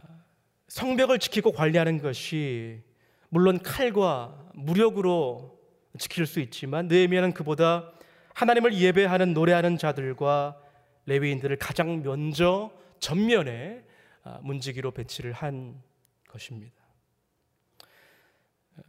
성벽을 0.68 1.20
지키고 1.20 1.52
관리하는 1.52 2.02
것이 2.02 2.82
물론 3.30 3.60
칼과 3.60 4.50
무력으로 4.54 5.58
지킬 5.98 6.26
수 6.26 6.40
있지만 6.40 6.88
느헤미야는 6.88 7.34
그보다 7.34 7.92
하나님을 8.34 8.76
예배하는 8.76 9.34
노래하는 9.34 9.78
자들과 9.78 10.62
레위인들을 11.06 11.56
가장 11.58 12.04
먼저 12.04 12.72
전면에 13.00 13.84
아, 14.24 14.40
문지기로 14.44 14.92
배치를 14.92 15.32
한 15.32 15.82
것입니다. 16.28 16.76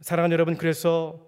사랑하는 0.01 0.33
여러분, 0.33 0.57
그래서 0.57 1.19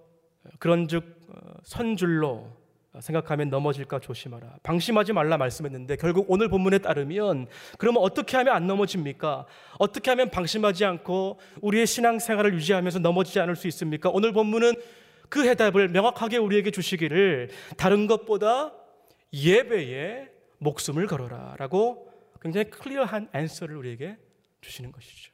그런즉 0.59 1.19
어, 1.29 1.53
선줄로 1.63 2.60
생각하면 2.99 3.49
넘어질까 3.49 3.99
조심하라. 3.99 4.57
방심하지 4.63 5.13
말라 5.13 5.37
말씀했는데 5.37 5.95
결국 5.95 6.25
오늘 6.29 6.49
본문에 6.49 6.79
따르면 6.79 7.47
그러면 7.77 8.03
어떻게 8.03 8.35
하면 8.37 8.53
안 8.53 8.67
넘어집니까? 8.67 9.45
어떻게 9.79 10.09
하면 10.11 10.29
방심하지 10.29 10.83
않고 10.83 11.39
우리의 11.61 11.87
신앙 11.87 12.19
생활을 12.19 12.53
유지하면서 12.53 12.99
넘어지지 12.99 13.39
않을 13.39 13.55
수 13.55 13.67
있습니까? 13.67 14.09
오늘 14.09 14.33
본문은 14.33 14.73
그 15.29 15.47
해답을 15.47 15.87
명확하게 15.87 16.37
우리에게 16.37 16.71
주시기를 16.71 17.49
다른 17.77 18.07
것보다 18.07 18.73
예배에 19.31 20.29
목숨을 20.57 21.07
걸어라라고 21.07 22.11
굉장히 22.41 22.69
clear한 22.69 23.29
answer를 23.33 23.77
우리에게 23.77 24.17
주시는 24.59 24.91
것이죠. 24.91 25.31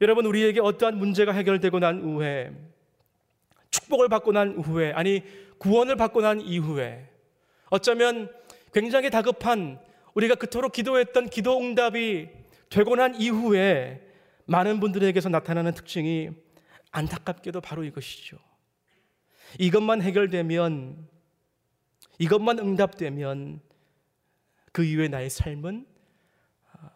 여러분 0.00 0.24
우리에게 0.24 0.60
어떠한 0.60 0.96
문제가 0.96 1.32
해결되고 1.32 1.78
난 1.78 2.02
후에 2.02 2.52
축복을 3.74 4.08
받고 4.08 4.32
난 4.32 4.58
후에 4.58 4.92
아니 4.92 5.22
구원을 5.58 5.96
받고 5.96 6.20
난 6.20 6.40
이후에 6.40 7.08
어쩌면 7.70 8.32
굉장히 8.72 9.10
다급한 9.10 9.80
우리가 10.14 10.36
그토록 10.36 10.72
기도했던 10.72 11.28
기도 11.28 11.58
응답이 11.58 12.28
되고 12.70 12.94
난 12.94 13.14
이후에 13.16 14.00
많은 14.46 14.78
분들에게서 14.78 15.28
나타나는 15.28 15.74
특징이 15.74 16.30
안타깝게도 16.92 17.60
바로 17.60 17.82
이것이죠. 17.82 18.38
이것만 19.58 20.02
해결되면 20.02 21.08
이것만 22.18 22.60
응답되면 22.60 23.60
그 24.72 24.84
이후에 24.84 25.08
나의 25.08 25.30
삶은 25.30 25.86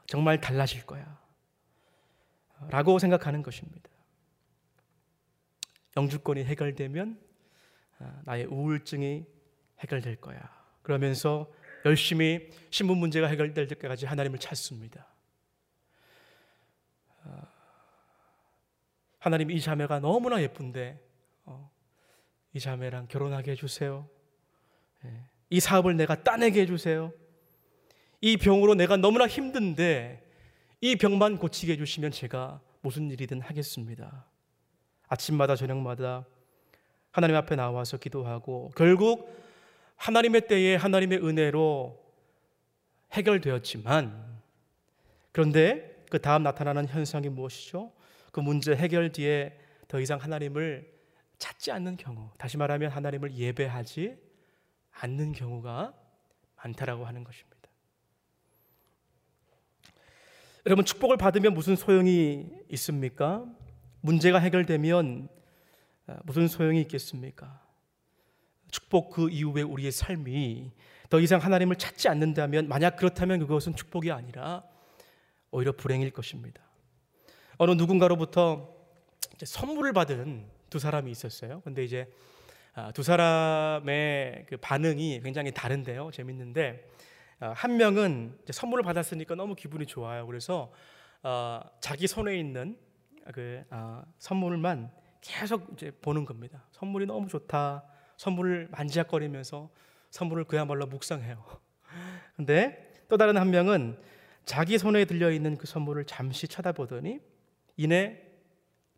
정말 0.07 0.41
달라질 0.41 0.87
거야. 0.87 1.19
라고 2.71 2.99
생각하는 2.99 3.43
것입니다. 3.43 3.89
영주권이 5.97 6.45
해결되면 6.45 7.21
아, 7.99 8.23
나의 8.25 8.45
우울증이 8.47 9.25
해결될 9.81 10.17
거야. 10.17 10.39
그러면서 10.83 11.51
열심히 11.85 12.51
신분 12.71 12.99
문제가 12.99 13.27
해결될 13.29 13.67
때까지 13.69 14.07
하나님을 14.07 14.39
찾습니다. 14.39 15.07
아, 17.25 17.43
하나님 19.19 19.51
이 19.51 19.61
자매가 19.61 20.01
너무나 20.01 20.41
예쁜데 20.43 21.01
어, 21.45 21.71
이 22.53 22.61
자매랑 22.61 23.09
결혼하게 23.09 23.53
해주세요. 23.53 24.09
예, 25.05 25.25
이 25.51 25.61
사업을 25.61 25.97
내가 25.97 26.23
따내게 26.23 26.63
해주세요. 26.63 27.13
이 28.21 28.37
병으로 28.37 28.75
내가 28.75 28.97
너무나 28.97 29.27
힘든데 29.27 30.25
이 30.81 30.97
병만 30.97 31.39
고치게 31.39 31.73
해주시면 31.73 32.13
제가 32.13 32.61
무슨 32.81 33.11
일이든 33.11 33.41
하겠습니다. 33.41 34.27
아침마다 35.09 35.57
저녁마다 35.57 36.27
하나님 37.11 37.37
앞에 37.37 37.57
나와서 37.57 37.97
기도하고 37.97 38.71
결국 38.77 39.35
하나님의 39.97 40.47
때에 40.47 40.77
하나님의 40.77 41.19
은혜로 41.25 41.99
해결되었지만 43.13 44.41
그런데 45.33 46.05
그 46.11 46.21
다음 46.21 46.43
나타나는 46.43 46.87
현상이 46.87 47.29
무엇이죠? 47.29 47.93
그 48.33 48.41
문제 48.41 48.75
해결 48.75 49.13
뒤에 49.13 49.59
더 49.89 50.01
이상 50.01 50.19
하나님을 50.19 50.99
찾지 51.39 51.71
않는 51.73 51.97
경우, 51.97 52.31
다시 52.37 52.57
말하면 52.57 52.91
하나님을 52.91 53.35
예배하지 53.35 54.17
않는 55.01 55.33
경우가 55.33 55.95
많다라고 56.57 57.07
하는 57.07 57.25
것입니다. 57.25 57.59
여러분 60.67 60.85
축복을 60.85 61.17
받으면 61.17 61.55
무슨 61.55 61.77
소용이 61.77 62.51
있습니까? 62.71 63.47
문제가 64.01 64.39
해결되면 64.39 65.29
아, 66.07 66.19
무슨 66.25 66.49
소용이 66.49 66.81
있겠습니까? 66.83 67.61
축복 68.71 69.11
그 69.11 69.31
이후에 69.31 69.63
우리의 69.63 69.93
삶이 69.93 70.73
더 71.09 71.21
이상 71.21 71.41
하나님을 71.41 71.77
찾지 71.77 72.09
않는다면 72.09 72.69
만약 72.69 72.97
그렇다면 72.97 73.41
그것은 73.41 73.75
축복이 73.75 74.13
아니라 74.13 74.63
오히려 75.51 75.73
불행일 75.73 76.11
것입니다. 76.11 76.63
어느 77.57 77.73
누군가로부터 77.73 78.75
선물을 79.43 79.93
받은 79.93 80.47
두 80.71 80.79
사람이 80.79 81.11
있었어요. 81.11 81.61
근데 81.63 81.85
이제 81.85 82.13
아, 82.75 82.93
두 82.93 83.03
사람의 83.03 84.47
그 84.49 84.57
반응이 84.59 85.21
굉장히 85.23 85.51
다른데요. 85.51 86.11
재밌는데 86.13 86.89
어, 87.41 87.53
한 87.55 87.77
명은 87.77 88.39
선물을 88.51 88.85
받았으니까 88.85 89.35
너무 89.35 89.55
기분이 89.55 89.87
좋아요. 89.87 90.27
그래서 90.27 90.73
어, 91.23 91.61
자기 91.81 92.07
손에 92.07 92.39
있는 92.39 92.77
그 93.33 93.65
어, 93.71 94.03
선물만 94.19 94.91
계속 95.21 95.73
이제 95.73 95.91
보는 95.91 96.25
겁니다. 96.25 96.65
선물이 96.73 97.07
너무 97.07 97.29
좋다. 97.29 97.85
선물을 98.17 98.69
만지작거리면서 98.71 99.71
선물을 100.11 100.45
그야말로 100.45 100.87
묵상해요. 100.87 101.45
근데 102.37 102.93
또 103.09 103.17
다른 103.17 103.37
한 103.37 103.51
명은 103.51 104.01
자기 104.45 104.79
손에 104.79 105.05
들려 105.05 105.31
있는 105.31 105.57
그 105.57 105.67
선물을 105.67 106.05
잠시 106.07 106.49
쳐다보더니 106.49 107.21
이내 107.77 108.23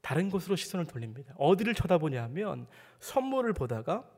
다른 0.01 0.31
곳으로 0.31 0.57
시선을 0.57 0.87
돌립니다. 0.87 1.35
어디를 1.37 1.75
쳐다보냐면 1.75 2.67
선물을 3.01 3.53
보다가 3.53 4.09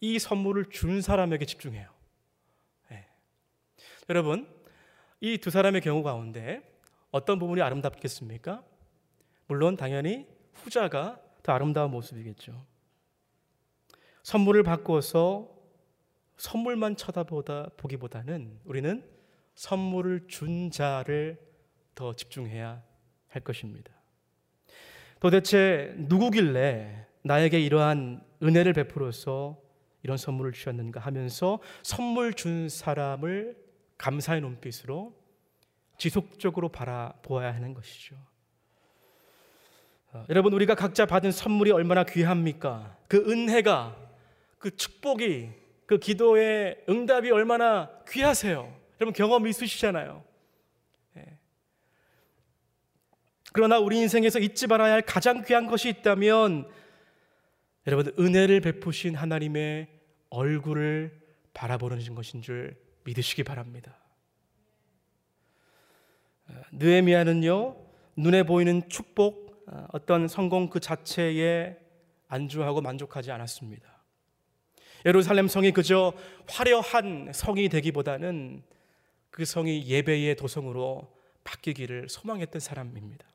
이 0.00 0.18
선물을 0.18 0.66
준 0.70 1.00
사람에게 1.00 1.44
집중해요. 1.46 1.88
네. 2.90 3.06
여러분, 4.08 4.48
이 5.20 5.38
두 5.38 5.50
사람의 5.50 5.80
경우 5.80 6.02
가운데 6.02 6.60
어떤 7.10 7.38
부분이 7.38 7.62
아름답겠습니까? 7.62 8.64
물론 9.46 9.76
당연히 9.76 10.26
후자가 10.52 11.20
더 11.42 11.52
아름다운 11.52 11.90
모습이겠죠. 11.90 12.64
선물을 14.22 14.62
바꾸어서 14.62 15.54
선물만 16.36 16.96
쳐다보다 16.96 17.68
보기보다는 17.76 18.58
우리는 18.64 19.04
선물을 19.54 20.26
준 20.28 20.70
자를 20.70 21.38
더 21.94 22.16
집중해야 22.16 22.82
할 23.28 23.42
것입니다. 23.42 23.92
도대체 25.20 25.94
누구길래 25.96 27.06
나에게 27.22 27.60
이러한 27.60 28.22
은혜를 28.42 28.72
베풀어서 28.72 29.58
이런 30.02 30.16
선물을 30.16 30.52
주셨는가 30.52 31.00
하면서 31.00 31.60
선물 31.82 32.34
준 32.34 32.68
사람을 32.68 33.56
감사의 33.96 34.40
눈빛으로 34.42 35.14
지속적으로 35.96 36.68
바라보아야 36.68 37.54
하는 37.54 37.72
것이죠. 37.72 38.16
어, 40.14 40.24
여러분 40.28 40.52
우리가 40.52 40.76
각자 40.76 41.06
받은 41.06 41.32
선물이 41.32 41.72
얼마나 41.72 42.04
귀합니까? 42.04 42.96
그 43.08 43.18
은혜가 43.28 43.96
그 44.58 44.74
축복이 44.76 45.50
그 45.86 45.98
기도의 45.98 46.84
응답이 46.88 47.32
얼마나 47.32 47.90
귀하세요. 48.08 48.72
여러분 49.00 49.12
경험 49.12 49.46
있으시잖아요. 49.48 50.22
예. 51.16 51.38
그러나 53.52 53.78
우리 53.80 53.98
인생에서 53.98 54.38
잊지 54.38 54.68
말아야 54.68 54.92
할 54.92 55.02
가장 55.02 55.42
귀한 55.42 55.66
것이 55.66 55.88
있다면 55.88 56.70
여러분 57.88 58.14
은혜를 58.16 58.60
베푸신 58.60 59.16
하나님의 59.16 59.88
얼굴을 60.30 61.20
바라보는 61.54 62.14
것인 62.14 62.40
줄 62.40 62.76
믿으시기 63.02 63.42
바랍니다. 63.42 63.98
어, 66.48 66.54
느헤미야는요 66.70 67.76
눈에 68.16 68.44
보이는 68.44 68.88
축복 68.88 69.43
어, 69.43 69.43
어떤 69.92 70.28
성공 70.28 70.68
그 70.68 70.80
자체에 70.80 71.78
안주하고 72.28 72.80
만족하지 72.80 73.30
않았습니다. 73.30 73.94
예루살렘 75.06 75.48
성이 75.48 75.72
그저 75.72 76.12
화려한 76.48 77.32
성이 77.34 77.68
되기보다는 77.68 78.62
그 79.30 79.44
성이 79.44 79.86
예배의 79.86 80.36
도성으로 80.36 81.12
바뀌기를 81.44 82.08
소망했던 82.08 82.60
사람입니다. 82.60 83.26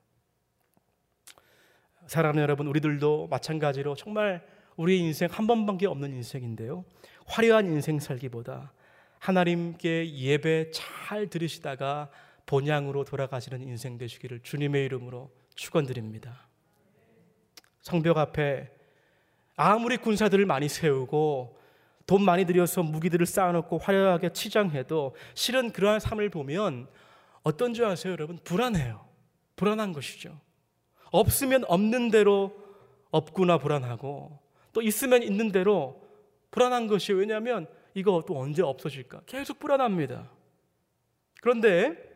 사랑하는 2.07 2.41
여러분, 2.41 2.65
우리들도 2.67 3.27
마찬가지로 3.27 3.95
정말 3.95 4.43
우리 4.75 4.97
인생 4.99 5.29
한 5.31 5.45
번밖에 5.45 5.85
없는 5.85 6.11
인생인데요. 6.13 6.85
화려한 7.27 7.67
인생 7.67 7.99
살기보다 7.99 8.73
하나님께 9.19 10.15
예배 10.15 10.71
잘 10.71 11.27
들으시다가 11.27 12.09
본향으로 12.47 13.03
돌아가시는 13.03 13.61
인생 13.61 13.99
되시기를 13.99 14.39
주님의 14.41 14.85
이름으로 14.85 15.29
축원드립니다. 15.59 16.47
성벽 17.81 18.17
앞에 18.17 18.71
아무리 19.55 19.97
군사들을 19.97 20.45
많이 20.45 20.69
세우고 20.69 21.59
돈 22.05 22.23
많이 22.23 22.45
들여서 22.45 22.81
무기들을 22.81 23.25
쌓아놓고 23.25 23.77
화려하게 23.77 24.31
치장해도 24.31 25.15
실은 25.35 25.71
그러한 25.71 25.99
삶을 25.99 26.29
보면 26.29 26.87
어떤 27.43 27.73
줄 27.73 27.85
아세요, 27.85 28.13
여러분? 28.13 28.39
불안해요. 28.43 29.05
불안한 29.57 29.93
것이죠. 29.93 30.39
없으면 31.11 31.65
없는 31.67 32.09
대로 32.09 32.55
없구나 33.11 33.57
불안하고 33.57 34.39
또 34.71 34.81
있으면 34.81 35.23
있는 35.23 35.51
대로 35.51 36.01
불안한 36.51 36.87
것이 36.87 37.11
왜냐하면 37.11 37.67
이거 37.93 38.23
또 38.25 38.39
언제 38.39 38.61
없어질까? 38.61 39.23
계속 39.25 39.59
불안합니다. 39.59 40.31
그런데 41.41 42.08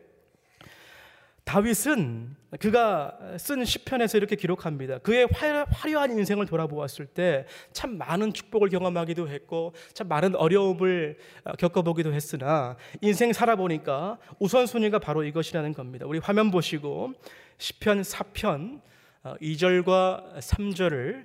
다윗은 1.44 2.36
그가 2.58 3.18
쓴 3.38 3.64
시편에서 3.64 4.16
이렇게 4.16 4.34
기록합니다. 4.36 4.98
그의 4.98 5.28
화려한 5.30 6.18
인생을 6.18 6.46
돌아보았을 6.46 7.06
때 7.06 7.46
참 7.72 7.98
많은 7.98 8.32
축복을 8.32 8.68
경험하기도 8.70 9.28
했고 9.28 9.74
참 9.92 10.08
많은 10.08 10.36
어려움을 10.36 11.18
어, 11.44 11.52
겪어보기도 11.52 12.14
했으나 12.14 12.76
인생 13.02 13.32
살아보니까 13.32 14.18
우선순위가 14.38 15.00
바로 15.00 15.22
이것이라는 15.24 15.74
겁니다. 15.74 16.06
우리 16.06 16.18
화면 16.18 16.50
보시고 16.50 17.12
시편 17.58 18.02
4편 18.02 18.80
2절과 19.24 19.88
어, 19.90 20.34
3절을 20.38 21.24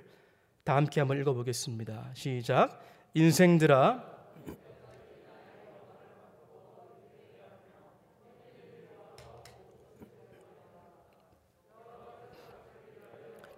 다 0.64 0.76
함께 0.76 1.00
한번 1.00 1.18
읽어보겠습니다. 1.20 2.10
시작. 2.14 2.82
인생들아 3.14 4.09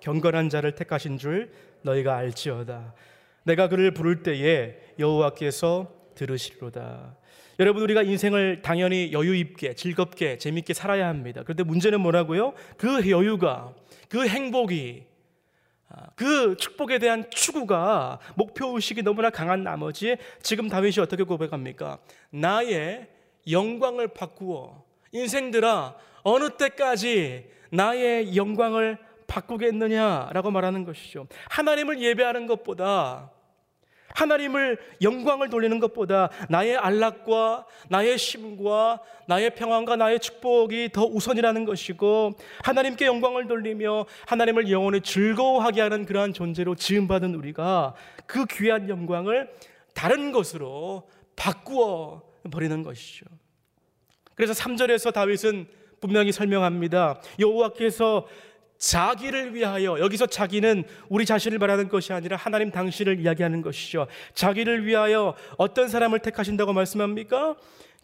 경건한 0.02 0.48
자를 0.48 0.74
택하신 0.74 1.16
줄 1.16 1.52
너희가 1.82 2.16
알지어다. 2.16 2.92
내가 3.44 3.68
그를 3.68 3.92
부를 3.92 4.22
때에 4.22 4.76
여호와께서 4.98 5.92
들으시리로다. 6.16 7.16
여러분 7.60 7.82
우리가 7.82 8.02
인생을 8.02 8.62
당연히 8.62 9.12
여유 9.12 9.36
있게 9.36 9.74
즐겁게 9.74 10.38
재밌게 10.38 10.74
살아야 10.74 11.06
합니다. 11.06 11.42
그런데 11.44 11.62
문제는 11.62 12.00
뭐라고요? 12.00 12.54
그 12.76 13.08
여유가 13.10 13.72
그 14.08 14.26
행복이 14.26 15.04
아, 15.88 16.06
그 16.16 16.56
축복에 16.56 16.98
대한 16.98 17.30
추구가 17.30 18.18
목표 18.34 18.74
의식이 18.74 19.02
너무나 19.02 19.30
강한 19.30 19.62
나머지 19.62 20.16
지금 20.42 20.68
다윗이 20.68 20.94
어떻게 21.00 21.22
고백합니까? 21.22 21.98
나의 22.30 23.08
영광을 23.48 24.08
바꾸어 24.08 24.82
인생들아 25.12 25.94
어느 26.24 26.50
때까지 26.56 27.50
나의 27.70 28.34
영광을 28.34 28.98
바꾸겠느냐라고 29.32 30.50
말하는 30.50 30.84
것이죠. 30.84 31.26
하나님을 31.48 32.02
예배하는 32.02 32.46
것보다 32.46 33.30
하나님을 34.14 34.78
영광을 35.00 35.48
돌리는 35.48 35.78
것보다 35.80 36.28
나의 36.50 36.76
안락과 36.76 37.64
나의 37.88 38.18
쉼과 38.18 39.00
나의 39.26 39.54
평안과 39.54 39.96
나의 39.96 40.20
축복이 40.20 40.90
더 40.92 41.06
우선이라는 41.06 41.64
것이고 41.64 42.32
하나님께 42.62 43.06
영광을 43.06 43.46
돌리며 43.46 44.04
하나님을 44.26 44.70
영원히 44.70 45.00
즐거워하게 45.00 45.80
하는 45.80 46.04
그러한 46.04 46.34
존재로 46.34 46.74
지음받은 46.74 47.34
우리가 47.34 47.94
그 48.26 48.44
귀한 48.50 48.90
영광을 48.90 49.50
다른 49.94 50.30
것으로 50.30 51.08
바꾸어 51.36 52.20
버리는 52.50 52.82
것이죠. 52.82 53.24
그래서 54.34 54.52
3절에서 54.52 55.14
다윗은 55.14 55.66
분명히 56.02 56.32
설명합니다. 56.32 57.22
여호와께서 57.38 58.26
자기를 58.82 59.54
위하여 59.54 60.00
여기서 60.00 60.26
자기는 60.26 60.82
우리 61.08 61.24
자신을 61.24 61.58
말하는 61.60 61.88
것이 61.88 62.12
아니라 62.12 62.36
하나님 62.36 62.72
당신을 62.72 63.20
이야기하는 63.20 63.62
것이죠. 63.62 64.08
자기를 64.34 64.84
위하여 64.86 65.36
어떤 65.56 65.88
사람을 65.88 66.18
택하신다고 66.18 66.72
말씀합니까? 66.72 67.56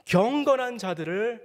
경건한 0.05 0.79
자들을 0.79 1.43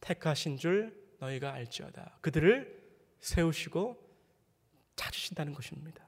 택하신 0.00 0.56
줄 0.56 0.92
너희가 1.20 1.52
알지어다. 1.52 2.18
그들을 2.20 2.76
세우시고 3.20 3.96
찾으신다는 4.96 5.54
것입니다. 5.54 6.04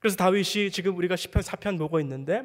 그래서 0.00 0.16
다윗이 0.16 0.70
지금 0.70 0.94
우리가 0.98 1.16
시편 1.16 1.42
4편 1.42 1.78
보고 1.78 1.98
있는데 2.00 2.42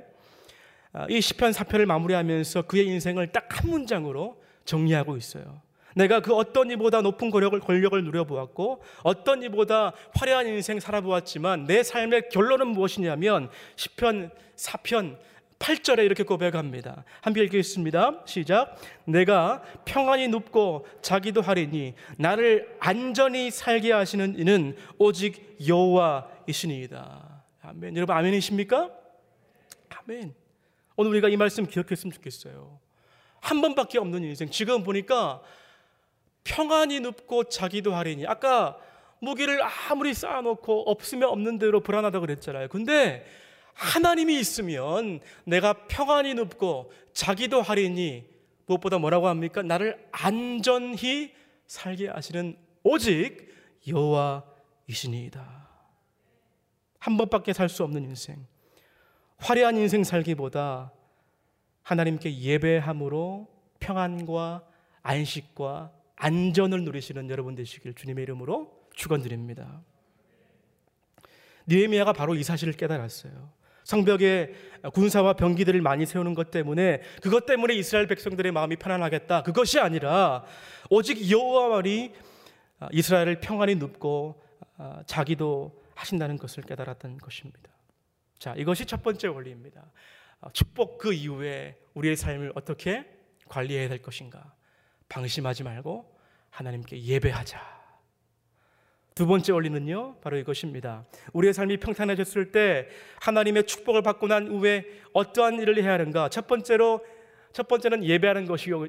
아, 0.94 1.08
이 1.10 1.20
시편 1.20 1.52
4편을 1.52 1.86
마무리하면서 1.86 2.62
그의 2.68 2.88
인생을 2.88 3.34
딱 3.34 3.48
한 3.50 3.70
문장으로 3.70 4.42
정리하고 4.64 5.18
있어요. 5.18 5.62
내가 5.98 6.20
그 6.20 6.34
어떤 6.36 6.70
이보다 6.70 7.02
높은 7.02 7.32
권력을, 7.32 7.60
권력을 7.60 8.04
누려보았고 8.04 8.84
어떤 9.02 9.42
이보다 9.42 9.94
화려한 10.14 10.46
인생 10.48 10.80
살아보았지만 10.80 11.66
내 11.66 11.82
삶의 11.82 12.30
결론은 12.30 12.68
무엇이냐면 12.68 13.50
10편, 13.76 14.30
4편, 14.56 15.18
8절에 15.58 16.06
이렇게 16.06 16.24
고백합니다. 16.24 17.04
함께 17.22 17.44
읽겠습니다. 17.46 18.22
시작. 18.26 18.78
내가 19.06 19.64
평안히 19.86 20.28
눕고 20.28 20.86
자기도 21.02 21.42
하리니 21.42 21.96
나를 22.18 22.78
안전히 22.80 23.50
살게 23.50 23.92
하시는 23.92 24.38
이는 24.38 24.76
오직 25.00 25.58
여호와이시니이다. 25.68 27.44
아멘. 27.64 27.96
여러분 27.96 28.16
아멘이십니까? 28.16 28.92
아멘. 29.90 30.36
오늘 30.96 31.12
우리가 31.12 31.30
이 31.30 31.38
말씀 31.38 31.66
기억했으면 31.66 32.14
좋겠어요. 32.14 32.80
한 33.40 33.62
번밖에 33.62 33.98
없는 33.98 34.24
인생. 34.24 34.50
지금 34.52 34.84
보니까 34.84 35.42
평안이 36.48 37.02
눕고 37.02 37.46
자기도 37.46 37.94
하리니. 37.94 38.26
아까 38.26 38.80
무기를 39.20 39.60
아무리 39.62 40.14
쌓아놓고 40.14 40.90
없으면 40.90 41.30
없는 41.30 41.60
대로 41.60 41.82
불안하다고 41.82 42.26
그랬잖아요. 42.26 42.70
근데 42.70 43.26
하나님이 43.74 44.40
있으면 44.40 45.20
내가 45.44 45.74
평안이 45.88 46.34
눕고 46.36 46.92
자기도 47.14 47.62
하리니 47.62 48.26
무엇보다 48.66 48.98
뭐라고 48.98 49.28
합니까? 49.28 49.62
나를 49.62 50.08
안전히 50.12 51.34
살게 51.68 52.08
하시는 52.08 52.58
오직 52.84 53.54
여호와이시니이다. 53.88 55.68
한 57.00 57.18
번밖에 57.18 57.54
살 57.54 57.70
수 57.70 57.84
없는 57.84 58.04
인생. 58.04 58.46
화려한 59.38 59.78
인생 59.78 60.04
살기보다 60.04 60.92
하나님께 61.84 62.40
예배함으로 62.40 63.48
평안과 63.80 64.64
안식과 65.04 65.92
안전을 66.18 66.84
누리시는 66.84 67.30
여러분 67.30 67.56
되시길 67.56 67.94
주님의 67.94 68.24
이름으로 68.24 68.72
축원드립니다. 68.94 69.82
느헤미야가 71.68 72.14
바로 72.14 72.36
이 72.36 72.44
사실을 72.44 72.74
깨달았어요. 72.74 73.52
성벽에 73.84 74.54
군사와 74.94 75.34
병기들을 75.34 75.82
많이 75.82 76.06
세우는 76.06 76.34
것 76.34 76.52
때문에 76.52 77.02
그것 77.22 77.46
때문에 77.46 77.74
이스라엘 77.76 78.08
백성들의 78.08 78.52
마음이 78.52 78.76
편안하겠다. 78.76 79.44
그것이 79.44 79.80
아니라 79.80 80.44
오직 80.90 81.32
여호와 81.32 81.70
말이 81.70 82.14
이스라엘을 82.92 83.40
평안히 83.40 83.76
눕고 83.76 84.44
아, 84.78 85.04
자기도 85.06 85.82
하신다는 85.96 86.38
것을 86.38 86.64
깨달았던 86.64 87.18
것입니다. 87.18 87.72
자, 88.38 88.54
이것이 88.56 88.86
첫 88.86 89.02
번째 89.02 89.30
원리입니다. 89.30 89.92
아, 90.42 90.50
축복 90.52 90.98
그 90.98 91.14
이후에 91.14 91.78
우리의 91.94 92.16
삶을 92.16 92.52
어떻게 92.56 93.06
관리해야 93.48 93.90
될 93.90 94.02
것인가? 94.02 94.54
방심하지 95.10 95.64
말고 95.64 96.18
하나님께 96.50 97.02
예배하자. 97.02 97.78
두 99.16 99.26
번째 99.26 99.52
원리는요, 99.52 100.18
바로 100.22 100.38
이것입니다. 100.38 101.06
우리의 101.34 101.54
삶이 101.54 101.78
평탄해졌을 101.78 102.52
때 102.52 102.88
하나님의 103.22 103.66
축복을 103.66 104.04
받고 104.04 104.28
난 104.28 104.48
후에 104.48 104.86
어떠한 105.14 105.60
일을 105.60 105.82
해야 105.82 105.94
하는가? 105.94 106.30
첫 106.30 106.46
번째로 106.46 107.04
첫 107.52 107.68
번째는 107.68 108.04
예배하는 108.04 108.46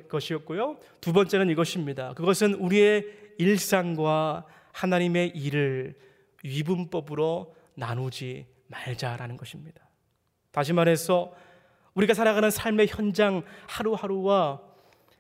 것이었고요. 0.09 0.79
두 1.01 1.15
번째는 1.15 1.49
이것입니다. 1.49 2.13
그것은 2.13 2.55
우리의 2.55 3.07
일상과 3.39 4.45
하나님의 4.73 5.29
일을 5.31 5.97
위분법으로 6.45 7.55
나누지 7.75 8.47
말자라는 8.67 9.39
것입니다. 9.39 9.89
다시 10.51 10.75
말해서 10.75 11.33
우리가 11.95 12.13
살아가는 12.13 12.51
삶의 12.51 12.89
현장 12.89 13.43
하루하루와 13.67 14.61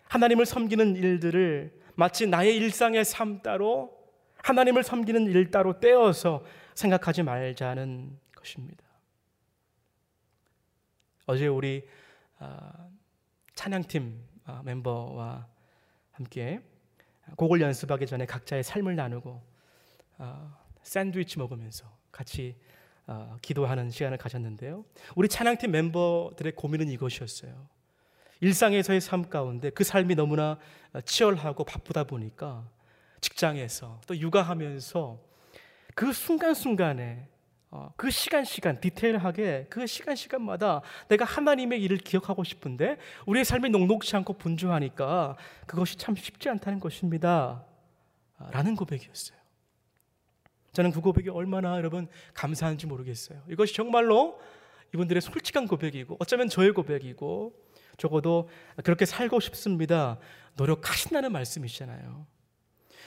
하나님을 0.08 0.46
섬기는 0.46 0.96
일들을 0.96 1.78
마치 1.94 2.26
나의 2.26 2.56
일상의 2.56 3.04
삶 3.04 3.40
따로 3.42 3.96
하나님을 4.42 4.82
섬기는 4.82 5.26
일 5.26 5.50
따로 5.50 5.80
떼어서 5.80 6.44
생각하지 6.74 7.22
말자는 7.22 8.18
것입니다. 8.34 8.84
어제 11.26 11.46
우리 11.46 11.86
아, 12.38 12.88
찬양팀 13.54 14.18
아, 14.44 14.62
멤버와 14.64 15.46
함께 16.12 16.60
곡을 17.36 17.60
연습하기 17.60 18.06
전에 18.06 18.24
각자의 18.26 18.62
삶을 18.62 18.96
나누고 18.96 19.42
아, 20.18 20.56
샌드위치 20.82 21.38
먹으면서 21.38 21.86
같이 22.10 22.56
기도하는 23.40 23.90
시간을 23.90 24.18
가졌는데요. 24.18 24.84
우리 25.16 25.28
찬양팀 25.28 25.70
멤버들의 25.70 26.54
고민은 26.54 26.88
이것이었어요. 26.90 27.68
일상에서의 28.40 29.00
삶 29.00 29.28
가운데 29.28 29.70
그 29.70 29.84
삶이 29.84 30.14
너무나 30.14 30.58
치열하고 31.04 31.64
바쁘다 31.64 32.04
보니까 32.04 32.68
직장에서 33.20 34.00
또 34.06 34.16
육아하면서 34.16 35.18
그 35.94 36.12
순간순간에 36.12 37.28
어, 37.70 37.92
그 37.96 38.10
시간 38.10 38.44
시간 38.44 38.80
디테일하게 38.80 39.66
그 39.68 39.86
시간 39.86 40.16
시간마다 40.16 40.80
내가 41.08 41.26
하나님의 41.26 41.82
일을 41.82 41.98
기억하고 41.98 42.42
싶은데 42.42 42.96
우리의 43.26 43.44
삶이 43.44 43.68
녹록지 43.68 44.16
않고 44.16 44.34
분주하니까 44.34 45.36
그것이 45.66 45.96
참 45.96 46.16
쉽지 46.16 46.48
않다는 46.48 46.80
것입니다. 46.80 47.64
아, 48.38 48.50
라는 48.52 48.74
고백이었어요. 48.74 49.36
저는 50.72 50.92
그 50.92 51.00
고백이 51.00 51.28
얼마나 51.28 51.76
여러분 51.76 52.08
감사한지 52.32 52.86
모르겠어요. 52.86 53.42
이것이 53.50 53.74
정말로 53.74 54.40
이분들의 54.94 55.20
솔직한 55.20 55.66
고백이고 55.66 56.16
어쩌면 56.20 56.48
저의 56.48 56.72
고백이고 56.72 57.52
적어도 57.98 58.48
그렇게 58.82 59.04
살고 59.04 59.40
싶습니다. 59.40 60.18
노력하신다는 60.56 61.30
말씀이잖아요. 61.32 62.26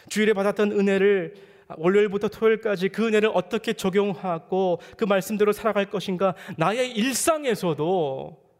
주일에 0.09 0.33
받았던 0.33 0.73
은혜를 0.73 1.49
월요일부터 1.77 2.27
토요일까지 2.27 2.89
그 2.89 3.07
은혜를 3.07 3.31
어떻게 3.33 3.73
적용하고 3.73 4.81
그 4.97 5.05
말씀대로 5.05 5.53
살아갈 5.53 5.89
것인가 5.89 6.35
나의 6.57 6.91
일상에서도 6.91 8.51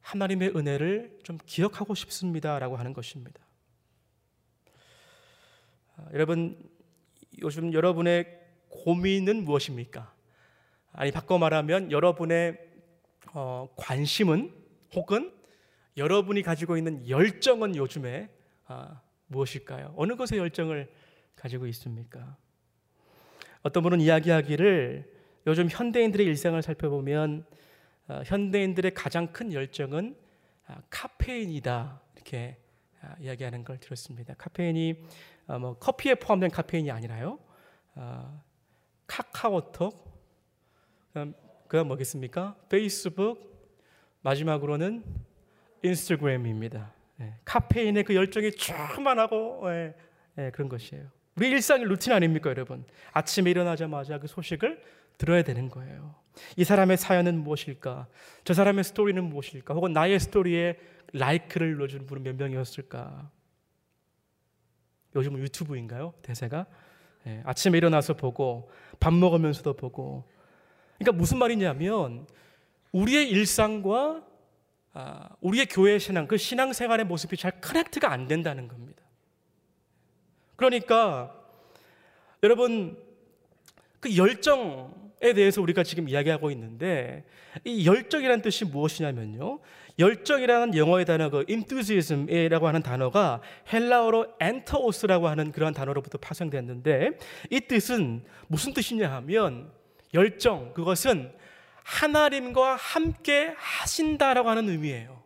하나님의 0.00 0.56
은혜를 0.56 1.18
좀 1.22 1.38
기억하고 1.44 1.94
싶습니다라고 1.94 2.76
하는 2.76 2.94
것입니다. 2.94 3.40
아, 5.96 6.06
여러분 6.14 6.56
요즘 7.42 7.74
여러분의 7.74 8.26
고민은 8.68 9.44
무엇입니까? 9.44 10.14
아니 10.92 11.12
바꿔 11.12 11.38
말하면 11.38 11.92
여러분의 11.92 12.58
어, 13.34 13.68
관심은 13.76 14.57
혹은 14.94 15.32
여러분이 15.96 16.42
가지고 16.42 16.76
있는 16.76 17.08
열정은 17.08 17.76
요즘에 17.76 18.30
아, 18.66 19.00
무엇일까요? 19.26 19.94
어느 19.96 20.16
것에 20.16 20.36
열정을 20.36 20.90
가지고 21.34 21.66
있습니까? 21.66 22.36
어떤 23.62 23.82
분은 23.82 24.00
이야기하기를 24.00 25.18
요즘 25.46 25.68
현대인들의 25.70 26.26
일상을 26.26 26.60
살펴보면 26.62 27.44
어, 28.08 28.22
현대인들의 28.24 28.94
가장 28.94 29.32
큰 29.32 29.52
열정은 29.52 30.16
아, 30.66 30.80
카페인이다 30.90 32.00
이렇게 32.14 32.58
아, 33.00 33.14
이야기하는 33.20 33.64
걸 33.64 33.78
들었습니다. 33.78 34.34
카페인이 34.34 35.04
어, 35.46 35.58
뭐 35.58 35.78
커피에 35.78 36.14
포함된 36.14 36.50
카페인이 36.50 36.90
아니라요. 36.90 37.38
어, 37.94 38.42
카카오톡 39.06 40.08
그다음, 41.08 41.34
그다음 41.66 41.88
뭐겠습니까? 41.88 42.56
페이스북 42.68 43.57
마지막으로는 44.22 45.04
인스타그램입니다. 45.82 46.92
예, 47.20 47.34
카페인의 47.44 48.04
그 48.04 48.14
열정이 48.14 48.52
충만하고 48.52 49.62
예, 49.70 49.94
예, 50.38 50.50
그런 50.50 50.68
것이에요. 50.68 51.06
우리 51.36 51.50
일상의 51.50 51.86
루틴 51.86 52.12
아닙니까, 52.12 52.50
여러분? 52.50 52.84
아침에 53.12 53.50
일어나자마자 53.50 54.18
그 54.18 54.26
소식을 54.26 54.82
들어야 55.18 55.42
되는 55.42 55.68
거예요. 55.68 56.14
이 56.56 56.64
사람의 56.64 56.96
사연은 56.96 57.38
무엇일까? 57.38 58.08
저 58.44 58.54
사람의 58.54 58.84
스토리는 58.84 59.22
무엇일까? 59.22 59.74
혹은 59.74 59.92
나의 59.92 60.18
스토리에 60.18 60.78
라이크를 61.12 61.72
눌러주는 61.72 62.06
분은 62.06 62.22
몇 62.22 62.36
명이었을까? 62.36 63.30
요즘은 65.16 65.40
유튜브인가요? 65.40 66.14
대세가? 66.22 66.66
예, 67.26 67.42
아침에 67.44 67.78
일어나서 67.78 68.14
보고, 68.14 68.70
밥 69.00 69.12
먹으면서도 69.12 69.74
보고. 69.74 70.24
그러니까 70.98 71.18
무슨 71.18 71.38
말이냐면, 71.38 72.26
우리의 72.92 73.30
일상과 73.30 74.22
아, 74.94 75.28
우리의 75.40 75.66
교회 75.66 75.98
신앙, 75.98 76.26
그 76.26 76.36
신앙생활의 76.36 77.06
모습이 77.06 77.36
잘 77.36 77.60
커넥트가 77.60 78.10
안 78.10 78.26
된다는 78.26 78.66
겁니다. 78.66 79.02
그러니까 80.56 81.34
여러분 82.42 82.96
그 84.00 84.16
열정에 84.16 85.32
대해서 85.34 85.62
우리가 85.62 85.82
지금 85.82 86.08
이야기하고 86.08 86.50
있는데 86.50 87.24
이 87.64 87.86
열정이라는 87.86 88.42
뜻이 88.42 88.64
무엇이냐면요. 88.64 89.60
열정이라는 89.98 90.76
영어의 90.76 91.04
단어 91.04 91.28
그 91.28 91.44
enthusiasm이라고 91.48 92.68
하는 92.68 92.82
단어가 92.82 93.40
헬라어로 93.72 94.34
엔테오스라고 94.40 95.28
하는 95.28 95.50
그런 95.50 95.74
단어로부터 95.74 96.18
파생됐는데 96.18 97.18
이 97.50 97.60
뜻은 97.60 98.24
무슨 98.46 98.72
뜻이냐 98.72 99.10
하면 99.12 99.70
열정 100.14 100.72
그것은 100.72 101.32
하나님과 101.88 102.76
함께 102.76 103.54
하신다라고 103.56 104.50
하는 104.50 104.68
의미예요. 104.68 105.22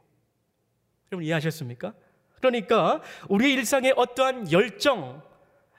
여러분 1.11 1.27
이해하셨습니까? 1.27 1.93
그러니까 2.37 3.03
우리의 3.29 3.55
일상에 3.55 3.93
어떠한 3.97 4.53
열정, 4.53 5.23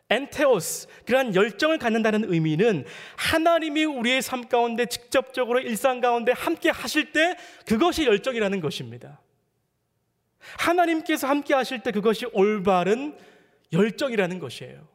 엔테오스, 0.09 0.87
그러한 1.05 1.35
열정을 1.35 1.77
갖는다는 1.77 2.31
의미는 2.31 2.85
하나님이 3.15 3.85
우리의 3.85 4.21
삶 4.21 4.49
가운데 4.49 4.85
직접적으로 4.85 5.59
일상 5.59 6.01
가운데 6.01 6.33
함께 6.33 6.69
하실 6.69 7.13
때 7.13 7.37
그것이 7.65 8.05
열정이라는 8.05 8.59
것입니다. 8.59 9.21
하나님께서 10.57 11.27
함께 11.27 11.53
하실 11.53 11.79
때 11.79 11.91
그것이 11.91 12.25
올바른 12.33 13.17
열정이라는 13.71 14.39
것이에요. 14.39 14.85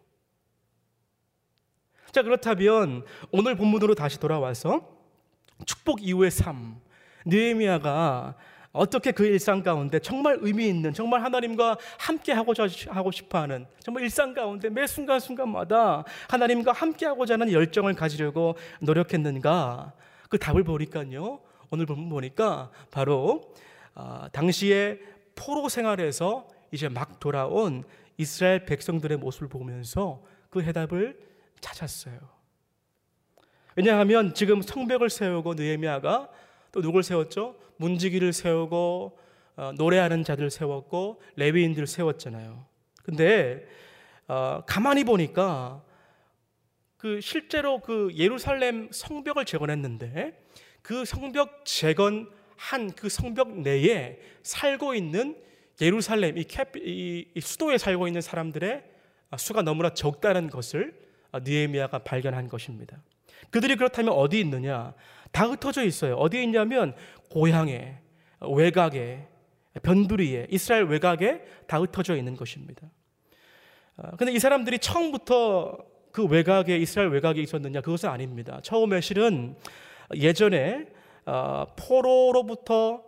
자, 2.12 2.22
그렇다면 2.22 3.07
오늘 3.31 3.57
본문으로 3.57 3.94
다시 3.94 4.20
돌아와서 4.20 4.98
축복 5.66 6.03
이후의 6.03 6.31
삶. 6.31 6.81
느헤미야가 7.25 8.35
어떻게 8.73 9.12
그 9.12 9.25
일상 9.27 9.62
가운데 9.62 9.99
정말 9.99 10.38
의미 10.40 10.68
있는 10.68 10.92
정말 10.92 11.23
하나님과 11.23 11.79
함께 11.99 12.33
하고자 12.33 12.68
하고 12.88 13.11
싶어 13.11 13.38
하는 13.38 13.66
정말 13.81 14.05
일상 14.05 14.35
가운데 14.35 14.68
매 14.68 14.87
순간 14.87 15.21
순간마다 15.21 16.05
하나님과 16.29 16.73
함께 16.73 17.07
하고자 17.07 17.35
하는 17.35 17.51
열정을 17.51 17.94
가지려고 17.94 18.57
노력했는가 18.81 19.92
그 20.29 20.38
답을 20.38 20.64
보니까요 20.64 21.40
오늘 21.71 21.87
보니까 21.87 22.71
바로 22.90 23.53
어, 23.94 24.27
당시에 24.33 25.01
포로 25.35 25.68
생활에서 25.68 26.47
이제 26.71 26.88
막 26.88 27.18
돌아온 27.18 27.85
이스라엘 28.16 28.64
백성들의 28.64 29.18
모습을 29.18 29.49
보면서 29.49 30.23
그 30.51 30.62
해답을 30.62 31.18
찾았어요. 31.61 32.38
왜냐하면 33.79 34.35
지금 34.35 34.61
성벽을 34.61 35.09
세우고 35.09 35.55
느헤미야가 35.55 36.29
또 36.73 36.83
누굴 36.83 37.05
세웠죠? 37.05 37.55
문지기를 37.77 38.33
세우고 38.33 39.17
어, 39.55 39.73
노래하는 39.77 40.25
자들 40.25 40.51
세웠고 40.51 41.23
레위인들 41.37 41.87
세웠잖아요. 41.87 42.67
근데 43.05 43.69
어, 44.27 44.64
가만히 44.67 45.05
보니까 45.05 45.81
그 46.97 47.21
실제로 47.21 47.79
그 47.79 48.11
예루살렘 48.17 48.88
성벽을 48.91 49.45
재건했는데 49.45 50.37
그 50.83 51.05
성벽 51.05 51.64
재건한 51.64 52.91
그 52.97 53.09
성벽 53.09 53.61
내에 53.61 54.19
살고 54.43 54.97
있는 54.97 55.41
예루살렘 55.81 56.37
이, 56.37 56.43
캡, 56.43 56.73
이, 56.79 57.29
이 57.33 57.41
수도에 57.41 57.79
살고 57.79 58.09
있는 58.09 58.23
사람들의 58.23 58.83
수가 59.37 59.62
너무나 59.62 59.95
적다는 59.95 60.51
것을 60.51 61.01
느헤미야가 61.33 62.01
발견한 62.01 62.49
것입니다. 62.49 63.01
그들이 63.51 63.77
그렇다면 63.77 64.12
어디 64.14 64.40
있느냐? 64.40 64.94
다 65.33 65.44
흩어져 65.46 65.85
있어요. 65.85 66.14
어디에 66.16 66.42
있냐면 66.44 66.94
고향에, 67.31 67.98
외곽에, 68.40 69.27
변두리에, 69.83 70.46
이스라엘 70.51 70.85
외곽에 70.85 71.42
다 71.66 71.79
흩어져 71.79 72.16
있는 72.16 72.37
것입니다. 72.37 72.88
아, 73.96 74.16
근데 74.16 74.33
이 74.33 74.38
사람들이 74.38 74.79
처음부터 74.79 75.79
그 76.12 76.24
외곽에 76.24 76.77
이스라엘 76.79 77.11
외곽에 77.11 77.40
있었느냐? 77.42 77.81
그것은 77.81 78.09
아닙니다. 78.09 78.61
처음에 78.62 79.01
실은 79.01 79.57
예전에 80.14 80.87
아, 81.24 81.66
포로로부터 81.77 83.03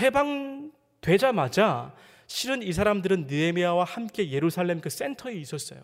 해방되자마자 0.00 1.94
실은 2.26 2.62
이 2.62 2.72
사람들은 2.72 3.26
느헤미야와 3.28 3.84
함께 3.84 4.30
예루살렘 4.30 4.80
그 4.80 4.90
센터에 4.90 5.34
있었어요. 5.34 5.80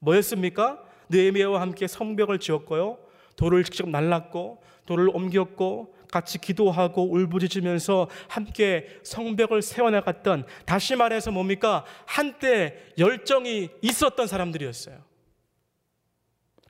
뭐였습니까? 0.00 0.82
느헤미야와 1.08 1.60
함께 1.60 1.86
성벽을 1.86 2.38
지었고요. 2.38 2.98
돌을 3.40 3.64
직접 3.64 3.88
날랐고 3.88 4.62
돌을 4.84 5.08
옮겼고 5.08 5.94
같이 6.12 6.38
기도하고 6.38 7.10
울부짖으면서 7.10 8.08
함께 8.28 9.00
성벽을 9.02 9.62
세워나갔던 9.62 10.44
다시 10.66 10.94
말해서 10.94 11.30
뭡니까? 11.30 11.86
한때 12.04 12.76
열정이 12.98 13.70
있었던 13.80 14.26
사람들이었어요. 14.26 15.02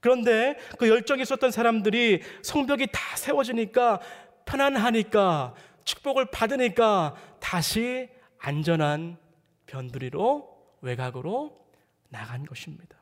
그런데 0.00 0.56
그 0.78 0.88
열정이 0.88 1.22
있었던 1.22 1.50
사람들이 1.50 2.22
성벽이 2.42 2.86
다 2.92 3.16
세워지니까 3.16 4.00
편안하니까 4.44 5.54
축복을 5.84 6.26
받으니까 6.26 7.16
다시 7.40 8.08
안전한 8.38 9.18
변두리로 9.66 10.48
외곽으로 10.82 11.66
나간 12.10 12.46
것입니다. 12.46 12.99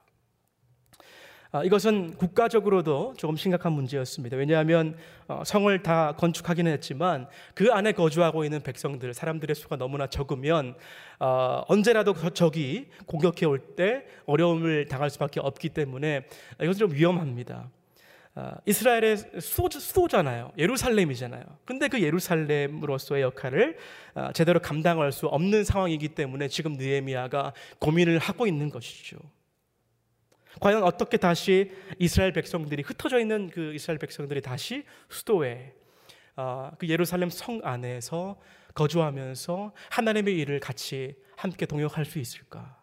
아, 1.51 1.65
이것은 1.65 2.15
국가적으로도 2.17 3.15
조금 3.17 3.35
심각한 3.37 3.73
문제였습니다. 3.73 4.37
왜냐하면 4.37 4.97
어, 5.29 5.43
성을 5.47 5.83
다 5.83 6.13
건축하기는 6.19 6.71
했지만 6.73 7.27
그 7.55 7.73
안에 7.73 7.93
거주하고 7.93 8.45
있는 8.45 8.61
백성들, 8.61 9.15
사람들의 9.15 9.55
수가 9.57 9.77
너무나 9.77 10.07
적으면 10.07 10.75
어, 11.19 11.63
언제라도 11.69 12.13
적이 12.35 12.89
공격해 13.07 13.47
올 13.47 13.59
때 13.77 14.05
어려움을 14.27 14.87
당할 14.87 15.09
수밖에 15.11 15.41
없기 15.41 15.71
때문에 15.71 16.27
이것은 16.61 16.79
좀 16.79 16.93
위험합니다. 16.93 17.71
아, 18.35 18.55
이스라엘의 18.67 19.17
수도, 19.41 20.07
잖아요 20.07 20.53
예루살렘이잖아요. 20.59 21.43
근데 21.65 21.89
그 21.89 22.01
예루살렘으로서의 22.03 23.23
역할을 23.23 23.79
아, 24.15 24.33
제대로 24.33 24.61
감당할 24.61 25.13
수 25.13 25.27
없는 25.27 25.65
상황이기 25.65 26.09
때문에 26.11 26.49
지금 26.49 26.75
느헤미야가 26.75 27.53
고민을 27.79 28.19
하고 28.19 28.47
있는 28.47 28.69
것이죠. 28.71 29.17
과연 30.61 30.83
어떻게 30.83 31.17
다시 31.17 31.71
이스라엘 31.99 32.33
백성들이 32.33 32.83
흩어져 32.83 33.19
있는 33.21 33.51
그 33.51 33.75
이스라엘 33.75 33.99
백성들이 33.99 34.41
다시 34.41 34.85
수도에 35.09 35.75
어, 36.37 36.71
그 36.79 36.89
예루살렘 36.89 37.31
성 37.31 37.61
안에서 37.65 38.39
거주하면서 38.75 39.73
하나님의 39.91 40.37
일을 40.39 40.61
같이 40.61 41.17
함께 41.37 41.67
동역할 41.67 42.05
수 42.05 42.19
있을까? 42.19 42.81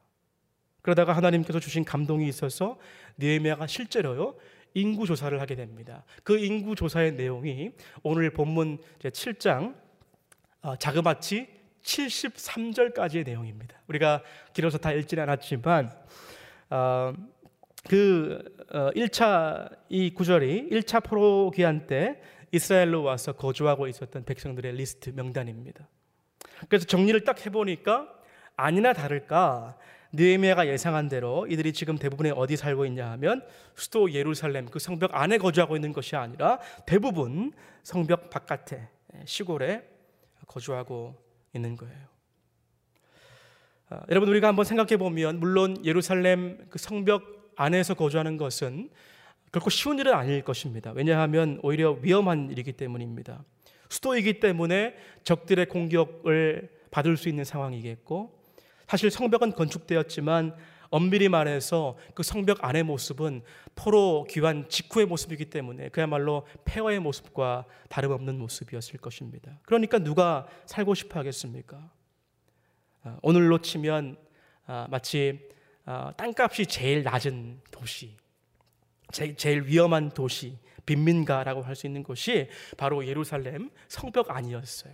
그러다가 0.82 1.14
하나님께서 1.14 1.60
주신 1.60 1.84
감동이 1.84 2.28
있어서 2.28 2.78
느헤미야가 3.18 3.66
실제로요 3.66 4.36
인구 4.74 5.06
조사를 5.06 5.40
하게 5.40 5.56
됩니다. 5.56 6.04
그 6.24 6.38
인구 6.38 6.76
조사의 6.76 7.14
내용이 7.14 7.72
오늘 8.04 8.30
본문 8.30 8.80
7장 9.00 9.74
어, 10.62 10.76
자그마치 10.76 11.48
73절까지의 11.82 13.26
내용입니다. 13.26 13.80
우리가 13.88 14.22
길어서 14.54 14.78
다 14.78 14.92
읽지는 14.92 15.24
않았지만 15.24 15.92
어, 16.72 17.14
그 17.88 18.44
1차 18.72 19.72
어, 19.72 19.76
이 19.90 20.14
구절이 20.14 20.70
1차 20.72 21.04
포로 21.04 21.52
귀환 21.52 21.88
때 21.88 22.20
이스라엘로 22.52 23.04
와서 23.04 23.34
거주하고 23.34 23.88
있었던 23.88 24.26
백성들의 24.26 24.74
리스트 24.74 25.12
명단입니다. 25.12 25.88
그래서 26.70 26.86
정리를 26.86 27.24
딱 27.24 27.46
해보니까 27.46 28.10
아니나 28.56 28.94
다를까 28.94 29.78
느헤미야가 30.14 30.68
예상한 30.68 31.10
대로 31.10 31.46
이들이 31.48 31.74
지금 31.74 31.98
대부분에 31.98 32.32
어디 32.32 32.56
살고 32.56 32.86
있냐 32.86 33.12
하면 33.12 33.46
수도 33.76 34.12
예루살렘 34.14 34.66
그 34.68 34.80
성벽 34.80 35.14
안에 35.14 35.38
거주하고 35.38 35.76
있는 35.76 35.92
것이 35.92 36.16
아니라 36.16 36.60
대부분 36.86 37.52
성벽 37.84 38.30
바깥에 38.30 38.88
시골에 39.26 39.84
거주하고 40.48 41.16
있는 41.54 41.76
거예요. 41.76 42.16
아, 43.90 44.02
여러분 44.10 44.30
우리가 44.30 44.48
한번 44.48 44.66
생각해 44.66 44.98
보면 44.98 45.40
물론 45.40 45.84
예루살렘 45.86 46.66
그 46.70 46.80
성벽 46.80 47.35
안에서 47.56 47.94
거주하는 47.94 48.38
것은 48.38 48.90
결코 49.52 49.70
쉬운 49.70 50.00
일은 50.00 50.14
아닐 50.14 50.42
것입니다. 50.44 50.92
왜냐하면 50.92 51.60
오히려 51.64 51.92
위험한 52.02 52.50
일이기 52.52 52.74
때문입니다. 52.74 53.44
수도이기 53.90 54.40
때문에 54.40 54.96
적들의 55.24 55.68
공격을 55.68 56.70
받을 56.92 57.18
수 57.18 57.30
있는 57.30 57.44
상황이겠고 57.44 58.42
사실 58.88 59.10
성벽은 59.10 59.54
건축되었지만 59.54 60.56
엄밀히 60.90 61.30
말해서 61.30 61.98
그 62.14 62.24
성벽 62.24 62.64
안의 62.64 62.84
모습은 62.84 63.42
포로 63.76 64.26
귀환 64.30 64.70
직후의 64.70 65.08
모습이기 65.08 65.46
때문에 65.50 65.90
그야말로 65.90 66.46
폐허의 66.66 67.00
모습과 67.00 67.66
다름없는 67.90 68.38
모습이었을 68.38 69.00
것입니다. 69.00 69.60
그러니까 69.64 70.00
누가 70.00 70.48
살고 70.66 70.94
싶어 70.96 71.20
하겠습니까? 71.20 71.92
아, 73.04 73.18
오늘로 73.22 73.60
치면 73.60 74.18
아, 74.68 74.88
마치 74.90 75.50
어, 75.86 76.10
땅값이 76.18 76.66
제일 76.66 77.04
낮은 77.04 77.62
도시, 77.72 78.16
제일, 79.12 79.66
위험한 79.66 80.10
도시, 80.12 80.58
빈민가라고 80.86 81.62
할 81.62 81.76
수 81.76 81.88
있는 81.88 82.04
곳이 82.04 82.50
바로 82.78 83.06
예루살렘 83.06 83.70
성벽 83.88 84.32
아니었어요. 84.32 84.94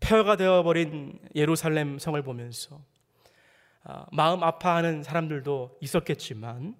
폐허가 0.00 0.36
되어버린 0.36 1.18
예루살렘 1.34 1.98
성을 1.98 2.20
보면서 2.22 2.80
어, 3.84 4.06
마음 4.12 4.42
아파하는 4.42 5.02
사람들도 5.02 5.78
있었겠지만 5.80 6.76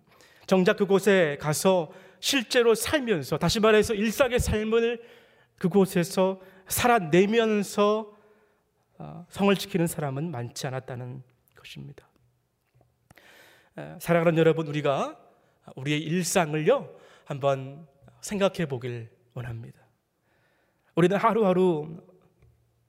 정작 0.46 0.76
그곳에 0.76 1.36
가서 1.40 1.92
실제로 2.20 2.74
살면서 2.74 3.38
다시 3.38 3.60
말해서 3.60 3.94
일상의 3.94 4.38
삶을 4.38 5.02
그곳에서 5.58 6.40
살아내면서 6.68 8.12
어, 8.98 9.26
성을 9.28 9.54
지키는 9.54 9.86
사람은 9.86 10.30
많지 10.30 10.66
않았다는 10.66 11.22
것입니다. 11.56 12.07
사랑하는 14.00 14.38
여러분, 14.38 14.66
우리가 14.66 15.18
우리의 15.76 16.00
일상을요, 16.02 16.88
한번 17.24 17.86
생각해 18.20 18.66
보길 18.66 19.10
원합니다. 19.34 19.78
우리는 20.94 21.16
하루하루 21.16 22.02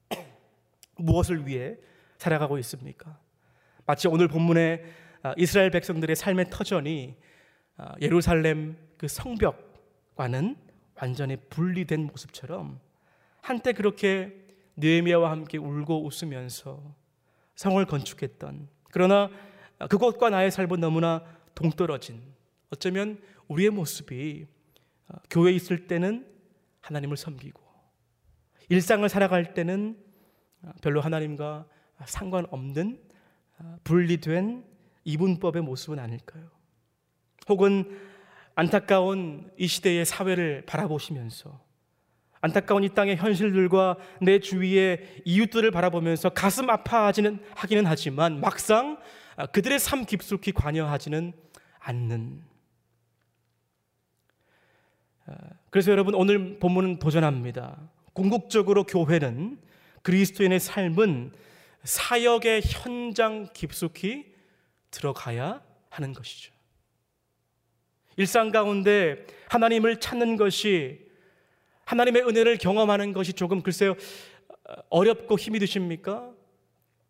무엇을 0.97 1.45
위해 1.45 1.75
살아가고 2.17 2.57
있습니까? 2.59 3.19
마치 3.85 4.07
오늘 4.07 4.27
본문에 4.27 4.83
아, 5.21 5.33
이스라엘 5.37 5.69
백성들의 5.71 6.15
삶의 6.15 6.49
터전이 6.49 7.15
아, 7.77 7.95
예루살렘 8.01 8.77
그 8.97 9.07
성벽과는 9.07 10.55
완전히 10.95 11.35
분리된 11.35 12.07
모습처럼 12.07 12.79
한때 13.41 13.73
그렇게 13.73 14.33
느헤미야와 14.77 15.31
함께 15.31 15.57
울고 15.57 16.05
웃으면서 16.05 16.81
성을 17.55 17.83
건축했던 17.85 18.69
그러나 18.91 19.29
그것과 19.87 20.29
나의 20.29 20.51
삶은 20.51 20.79
너무나 20.79 21.23
동떨어진 21.55 22.21
어쩌면 22.69 23.21
우리의 23.47 23.69
모습이 23.69 24.45
어, 25.07 25.15
교회에 25.29 25.53
있을 25.53 25.87
때는 25.87 26.27
하나님을 26.81 27.17
섬기고 27.17 27.61
일상을 28.69 29.07
살아갈 29.09 29.53
때는 29.53 29.97
별로 30.81 31.01
하나님과 31.01 31.65
상관없는 32.05 32.99
분리된 33.83 34.63
이분법의 35.03 35.63
모습은 35.63 35.99
아닐까요? 35.99 36.49
혹은 37.47 37.99
안타까운 38.55 39.51
이 39.57 39.67
시대의 39.67 40.05
사회를 40.05 40.65
바라보시면서 40.65 41.59
안타까운 42.41 42.83
이 42.83 42.89
땅의 42.89 43.17
현실들과 43.17 43.97
내 44.21 44.39
주위의 44.39 45.23
이웃들을 45.25 45.71
바라보면서 45.71 46.29
가슴 46.29 46.69
아파하지는 46.69 47.43
하기는 47.55 47.85
하지만 47.85 48.39
막상 48.39 48.97
그들의 49.47 49.79
삶 49.79 50.05
깊숙이 50.05 50.51
관여하지는 50.51 51.33
않는 51.79 52.43
그래서 55.69 55.91
여러분 55.91 56.15
오늘 56.15 56.59
본문은 56.59 56.99
도전합니다. 56.99 57.89
궁극적으로 58.13 58.85
교회는 58.85 59.59
그리스도인의 60.01 60.59
삶은 60.59 61.33
사역의 61.83 62.61
현장 62.65 63.47
깊숙이 63.53 64.33
들어가야 64.91 65.63
하는 65.89 66.13
것이죠. 66.13 66.53
일상 68.17 68.51
가운데 68.51 69.25
하나님을 69.47 69.99
찾는 69.99 70.35
것이 70.35 71.07
하나님의 71.85 72.23
은혜를 72.23 72.57
경험하는 72.57 73.13
것이 73.13 73.33
조금 73.33 73.61
글쎄요 73.61 73.95
어렵고 74.89 75.37
힘이 75.37 75.59
드십니까? 75.59 76.31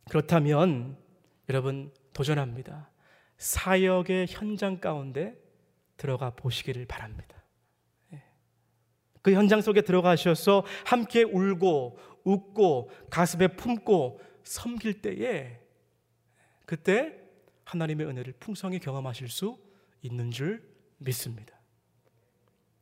그렇다면 0.09 0.97
여러분 1.49 1.91
도전합니다. 2.19 2.89
사역의 3.37 4.27
현장 4.29 4.81
가운데 4.81 5.41
들어가 5.95 6.31
보시기를 6.31 6.85
바랍니다. 6.85 7.41
예. 8.11 8.21
그 9.21 9.31
현장 9.33 9.61
속에 9.61 9.83
들어가셔서 9.83 10.65
함께 10.85 11.23
울고 11.23 11.97
웃고 12.25 12.91
가슴에 13.09 13.47
품고 13.47 14.19
섬길 14.43 15.01
때에 15.01 15.61
그때 16.65 17.15
하나님의 17.63 18.05
은혜를 18.05 18.33
풍성히 18.37 18.79
경험하실 18.79 19.29
수 19.29 19.57
있는 20.01 20.29
줄 20.29 20.61
믿습니다. 20.97 21.57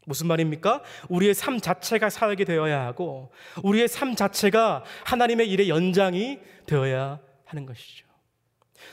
무슨 0.07 0.25
말입니까? 0.25 0.81
우리의 1.09 1.35
삶 1.35 1.59
자체가 1.59 2.09
사역이 2.09 2.43
되어야 2.43 2.87
하고 2.87 3.31
우리의 3.63 3.87
삶 3.87 4.15
자체가 4.15 4.83
하나님의 5.05 5.47
일의 5.51 5.69
연장이 5.69 6.39
되어야 6.65 7.19
하는 7.45 7.67
것이죠. 7.67 8.06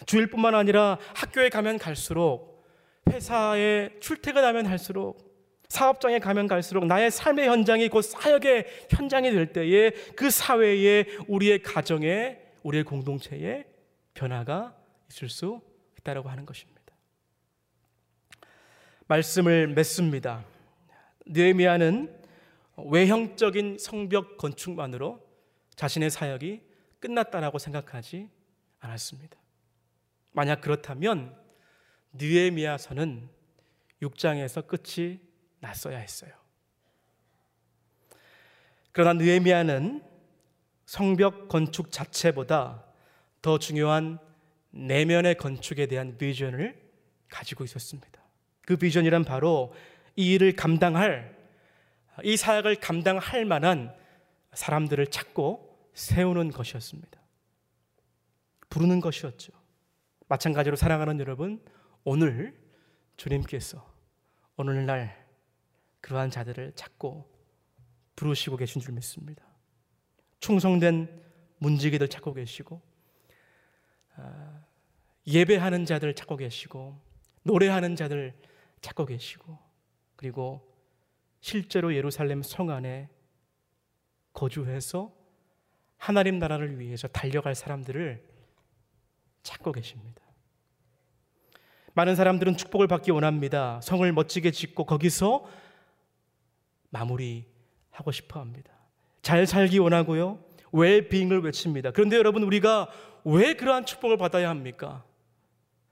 주일뿐만 0.06 0.54
아니라 0.54 0.98
학교에 1.14 1.48
가면 1.48 1.78
갈수록 1.78 2.64
회사에 3.10 3.90
출퇴근하면 4.00 4.66
할수록 4.66 5.34
사업장에 5.68 6.18
가면 6.18 6.46
갈수록 6.46 6.86
나의 6.86 7.10
삶의 7.10 7.48
현장이 7.48 7.88
곧 7.88 8.02
사역의 8.02 8.66
현장이 8.90 9.30
될 9.30 9.52
때에 9.52 9.90
그 10.14 10.30
사회에 10.30 11.06
우리의 11.26 11.62
가정에 11.62 12.38
우리의 12.62 12.84
공동체에 12.84 13.64
변화가 14.14 14.76
있을 15.10 15.28
수 15.28 15.60
있다라고 15.98 16.28
하는 16.28 16.46
것입니다. 16.46 16.80
말씀을 19.06 19.68
맺습니다. 19.68 20.44
느헤미야는 21.26 22.14
외형적인 22.76 23.78
성벽 23.78 24.38
건축만으로 24.38 25.20
자신의 25.76 26.10
사역이 26.10 26.60
끝났다라고 27.00 27.58
생각하지 27.58 28.28
않았습니다. 28.80 29.43
만약 30.34 30.60
그렇다면 30.60 31.34
느헤미야서는 32.12 33.28
6장에서 34.02 34.66
끝이 34.66 35.20
났어야 35.60 35.98
했어요. 35.98 36.32
그러나 38.92 39.14
느헤미야는 39.14 40.02
성벽 40.84 41.48
건축 41.48 41.90
자체보다 41.90 42.84
더 43.40 43.58
중요한 43.58 44.18
내면의 44.70 45.36
건축에 45.36 45.86
대한 45.86 46.18
비전을 46.18 46.80
가지고 47.28 47.64
있었습니다. 47.64 48.22
그 48.62 48.76
비전이란 48.76 49.24
바로 49.24 49.72
이 50.16 50.34
일을 50.34 50.54
감당할 50.54 51.36
이 52.22 52.36
사역을 52.36 52.76
감당할 52.76 53.44
만한 53.44 53.94
사람들을 54.52 55.06
찾고 55.08 55.90
세우는 55.94 56.50
것이었습니다. 56.50 57.20
부르는 58.68 59.00
것이었죠. 59.00 59.63
마찬가지로 60.34 60.74
사랑하는 60.74 61.20
여러분, 61.20 61.64
오늘 62.02 62.58
주님께서 63.16 63.88
오늘날 64.56 65.24
그러한 66.00 66.30
자들을 66.30 66.72
찾고 66.74 67.30
부르시고 68.16 68.56
계신 68.56 68.80
줄 68.80 68.94
믿습니다. 68.94 69.44
충성된 70.40 71.22
문지기들 71.58 72.08
찾고 72.08 72.34
계시고 72.34 72.82
아, 74.16 74.64
예배하는 75.26 75.84
자들 75.84 76.14
찾고 76.14 76.36
계시고 76.36 77.00
노래하는 77.44 77.94
자들 77.94 78.34
찾고 78.80 79.06
계시고 79.06 79.56
그리고 80.16 80.68
실제로 81.40 81.94
예루살렘 81.94 82.42
성 82.42 82.70
안에 82.70 83.08
거주해서 84.32 85.14
하나님 85.96 86.40
나라를 86.40 86.80
위해서 86.80 87.06
달려갈 87.06 87.54
사람들을 87.54 88.26
찾고 89.44 89.70
계십니다. 89.70 90.23
많은 91.94 92.16
사람들은 92.16 92.56
축복을 92.56 92.88
받기 92.88 93.12
원합니다. 93.12 93.80
성을 93.82 94.10
멋지게 94.12 94.50
짓고 94.50 94.84
거기서 94.84 95.46
마무리하고 96.90 98.10
싶어 98.12 98.40
합니다. 98.40 98.72
잘 99.22 99.46
살기 99.46 99.78
원하고요. 99.78 100.38
웰빙을 100.72 101.42
외칩니다. 101.42 101.92
그런데 101.92 102.16
여러분 102.16 102.42
우리가 102.42 102.88
왜 103.24 103.54
그러한 103.54 103.86
축복을 103.86 104.16
받아야 104.16 104.50
합니까? 104.50 105.04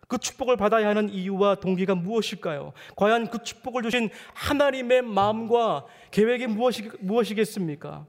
그 0.08 0.18
축복을 0.18 0.56
받아야 0.56 0.88
하는 0.88 1.08
이유와 1.08 1.54
동기가 1.54 1.94
무엇일까요? 1.94 2.72
과연 2.96 3.30
그 3.30 3.42
축복을 3.42 3.82
주신 3.82 4.10
하나님의 4.34 5.02
마음과 5.02 5.86
계획이 6.10 6.48
무엇이, 6.48 6.90
무엇이겠습니까? 6.98 8.04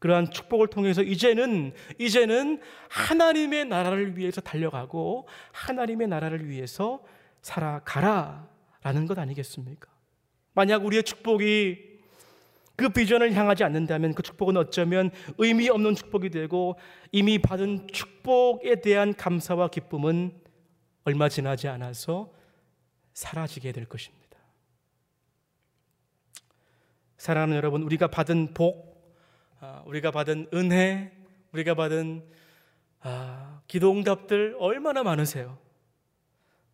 그러한 0.00 0.30
축복을 0.30 0.66
통해서 0.66 1.02
이제는 1.02 1.72
이제는 1.98 2.60
하나님의 2.88 3.64
나라를 3.66 4.16
위해서 4.16 4.40
달려가고 4.40 5.26
하나님의 5.52 6.08
나라를 6.08 6.48
위해서 6.48 7.00
살아가라 7.48 8.46
라는 8.82 9.06
것 9.06 9.18
아니겠습니까? 9.18 9.90
만약 10.52 10.84
우리의 10.84 11.02
축복이 11.02 11.88
그 12.76 12.90
비전을 12.90 13.32
향하지 13.32 13.64
않는다면 13.64 14.14
그 14.14 14.22
축복은 14.22 14.56
어쩌면 14.56 15.10
의미 15.38 15.68
없는 15.68 15.94
축복이 15.94 16.30
되고 16.30 16.78
이미 17.10 17.38
받은 17.38 17.88
축복에 17.88 18.80
대한 18.82 19.14
감사와 19.14 19.68
기쁨은 19.68 20.32
얼마 21.04 21.28
지나지 21.28 21.68
않아서 21.68 22.30
사라지게 23.14 23.72
될 23.72 23.86
것입니다. 23.86 24.18
사랑하는 27.16 27.56
여러분, 27.56 27.82
우리가 27.82 28.08
받은 28.08 28.54
복, 28.54 29.16
아, 29.58 29.82
우리가 29.86 30.12
받은 30.12 30.48
은혜, 30.54 31.10
우리가 31.52 31.74
받은 31.74 32.24
아, 33.00 33.60
기도 33.66 33.90
응답들 33.90 34.54
얼마나 34.60 35.02
많으세요? 35.02 35.58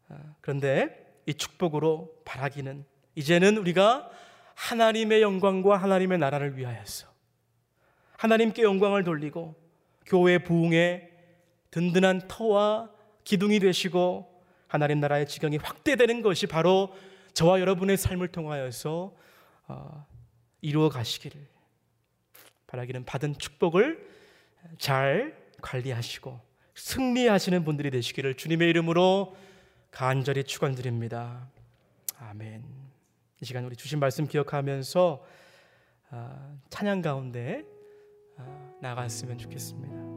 아, 0.09 0.35
그런데 0.40 1.21
이 1.27 1.35
축복으로 1.35 2.14
바라기는 2.25 2.85
이제는 3.14 3.57
우리가 3.59 4.11
하나님의 4.55 5.23
영광과 5.23 5.77
하나님의 5.77 6.19
나라를 6.19 6.57
위하여서 6.57 7.09
하나님께 8.17 8.62
영광을 8.62 9.05
돌리고 9.05 9.55
교회 10.07 10.38
부흥의 10.38 11.11
든든한 11.71 12.29
터와 12.29 12.90
기둥이 13.25 13.59
되시고 13.59 14.33
하나님 14.69 15.01
나라의 15.01 15.27
지경이 15.27 15.57
확대되는 15.57 16.23
것이 16.23 16.47
바로 16.47 16.95
저와 17.33 17.61
여러분의 17.61 17.97
삶을 17.97 18.29
통하여서 18.29 19.14
어, 19.67 20.07
이루어 20.61 20.88
가시기를 20.88 21.47
바라기는 22.67 23.05
받은 23.05 23.38
축복을 23.38 24.09
잘 24.79 25.37
관리하시고 25.61 26.40
승리하시는 26.75 27.65
분들이 27.65 27.90
되시기를 27.90 28.37
주님의 28.37 28.69
이름으로 28.71 29.37
간절히 29.95 30.42
축원드립니다. 30.42 31.49
아멘. 32.19 32.65
이 33.40 33.45
시간 33.45 33.65
우리 33.65 33.77
주신 33.77 34.01
말씀 34.01 34.27
기억하면서 34.27 35.25
어, 36.11 36.59
찬양 36.69 37.01
가운데 37.01 37.65
어, 38.37 38.77
나갔으면 38.83 39.38
좋겠습니다. 39.38 40.13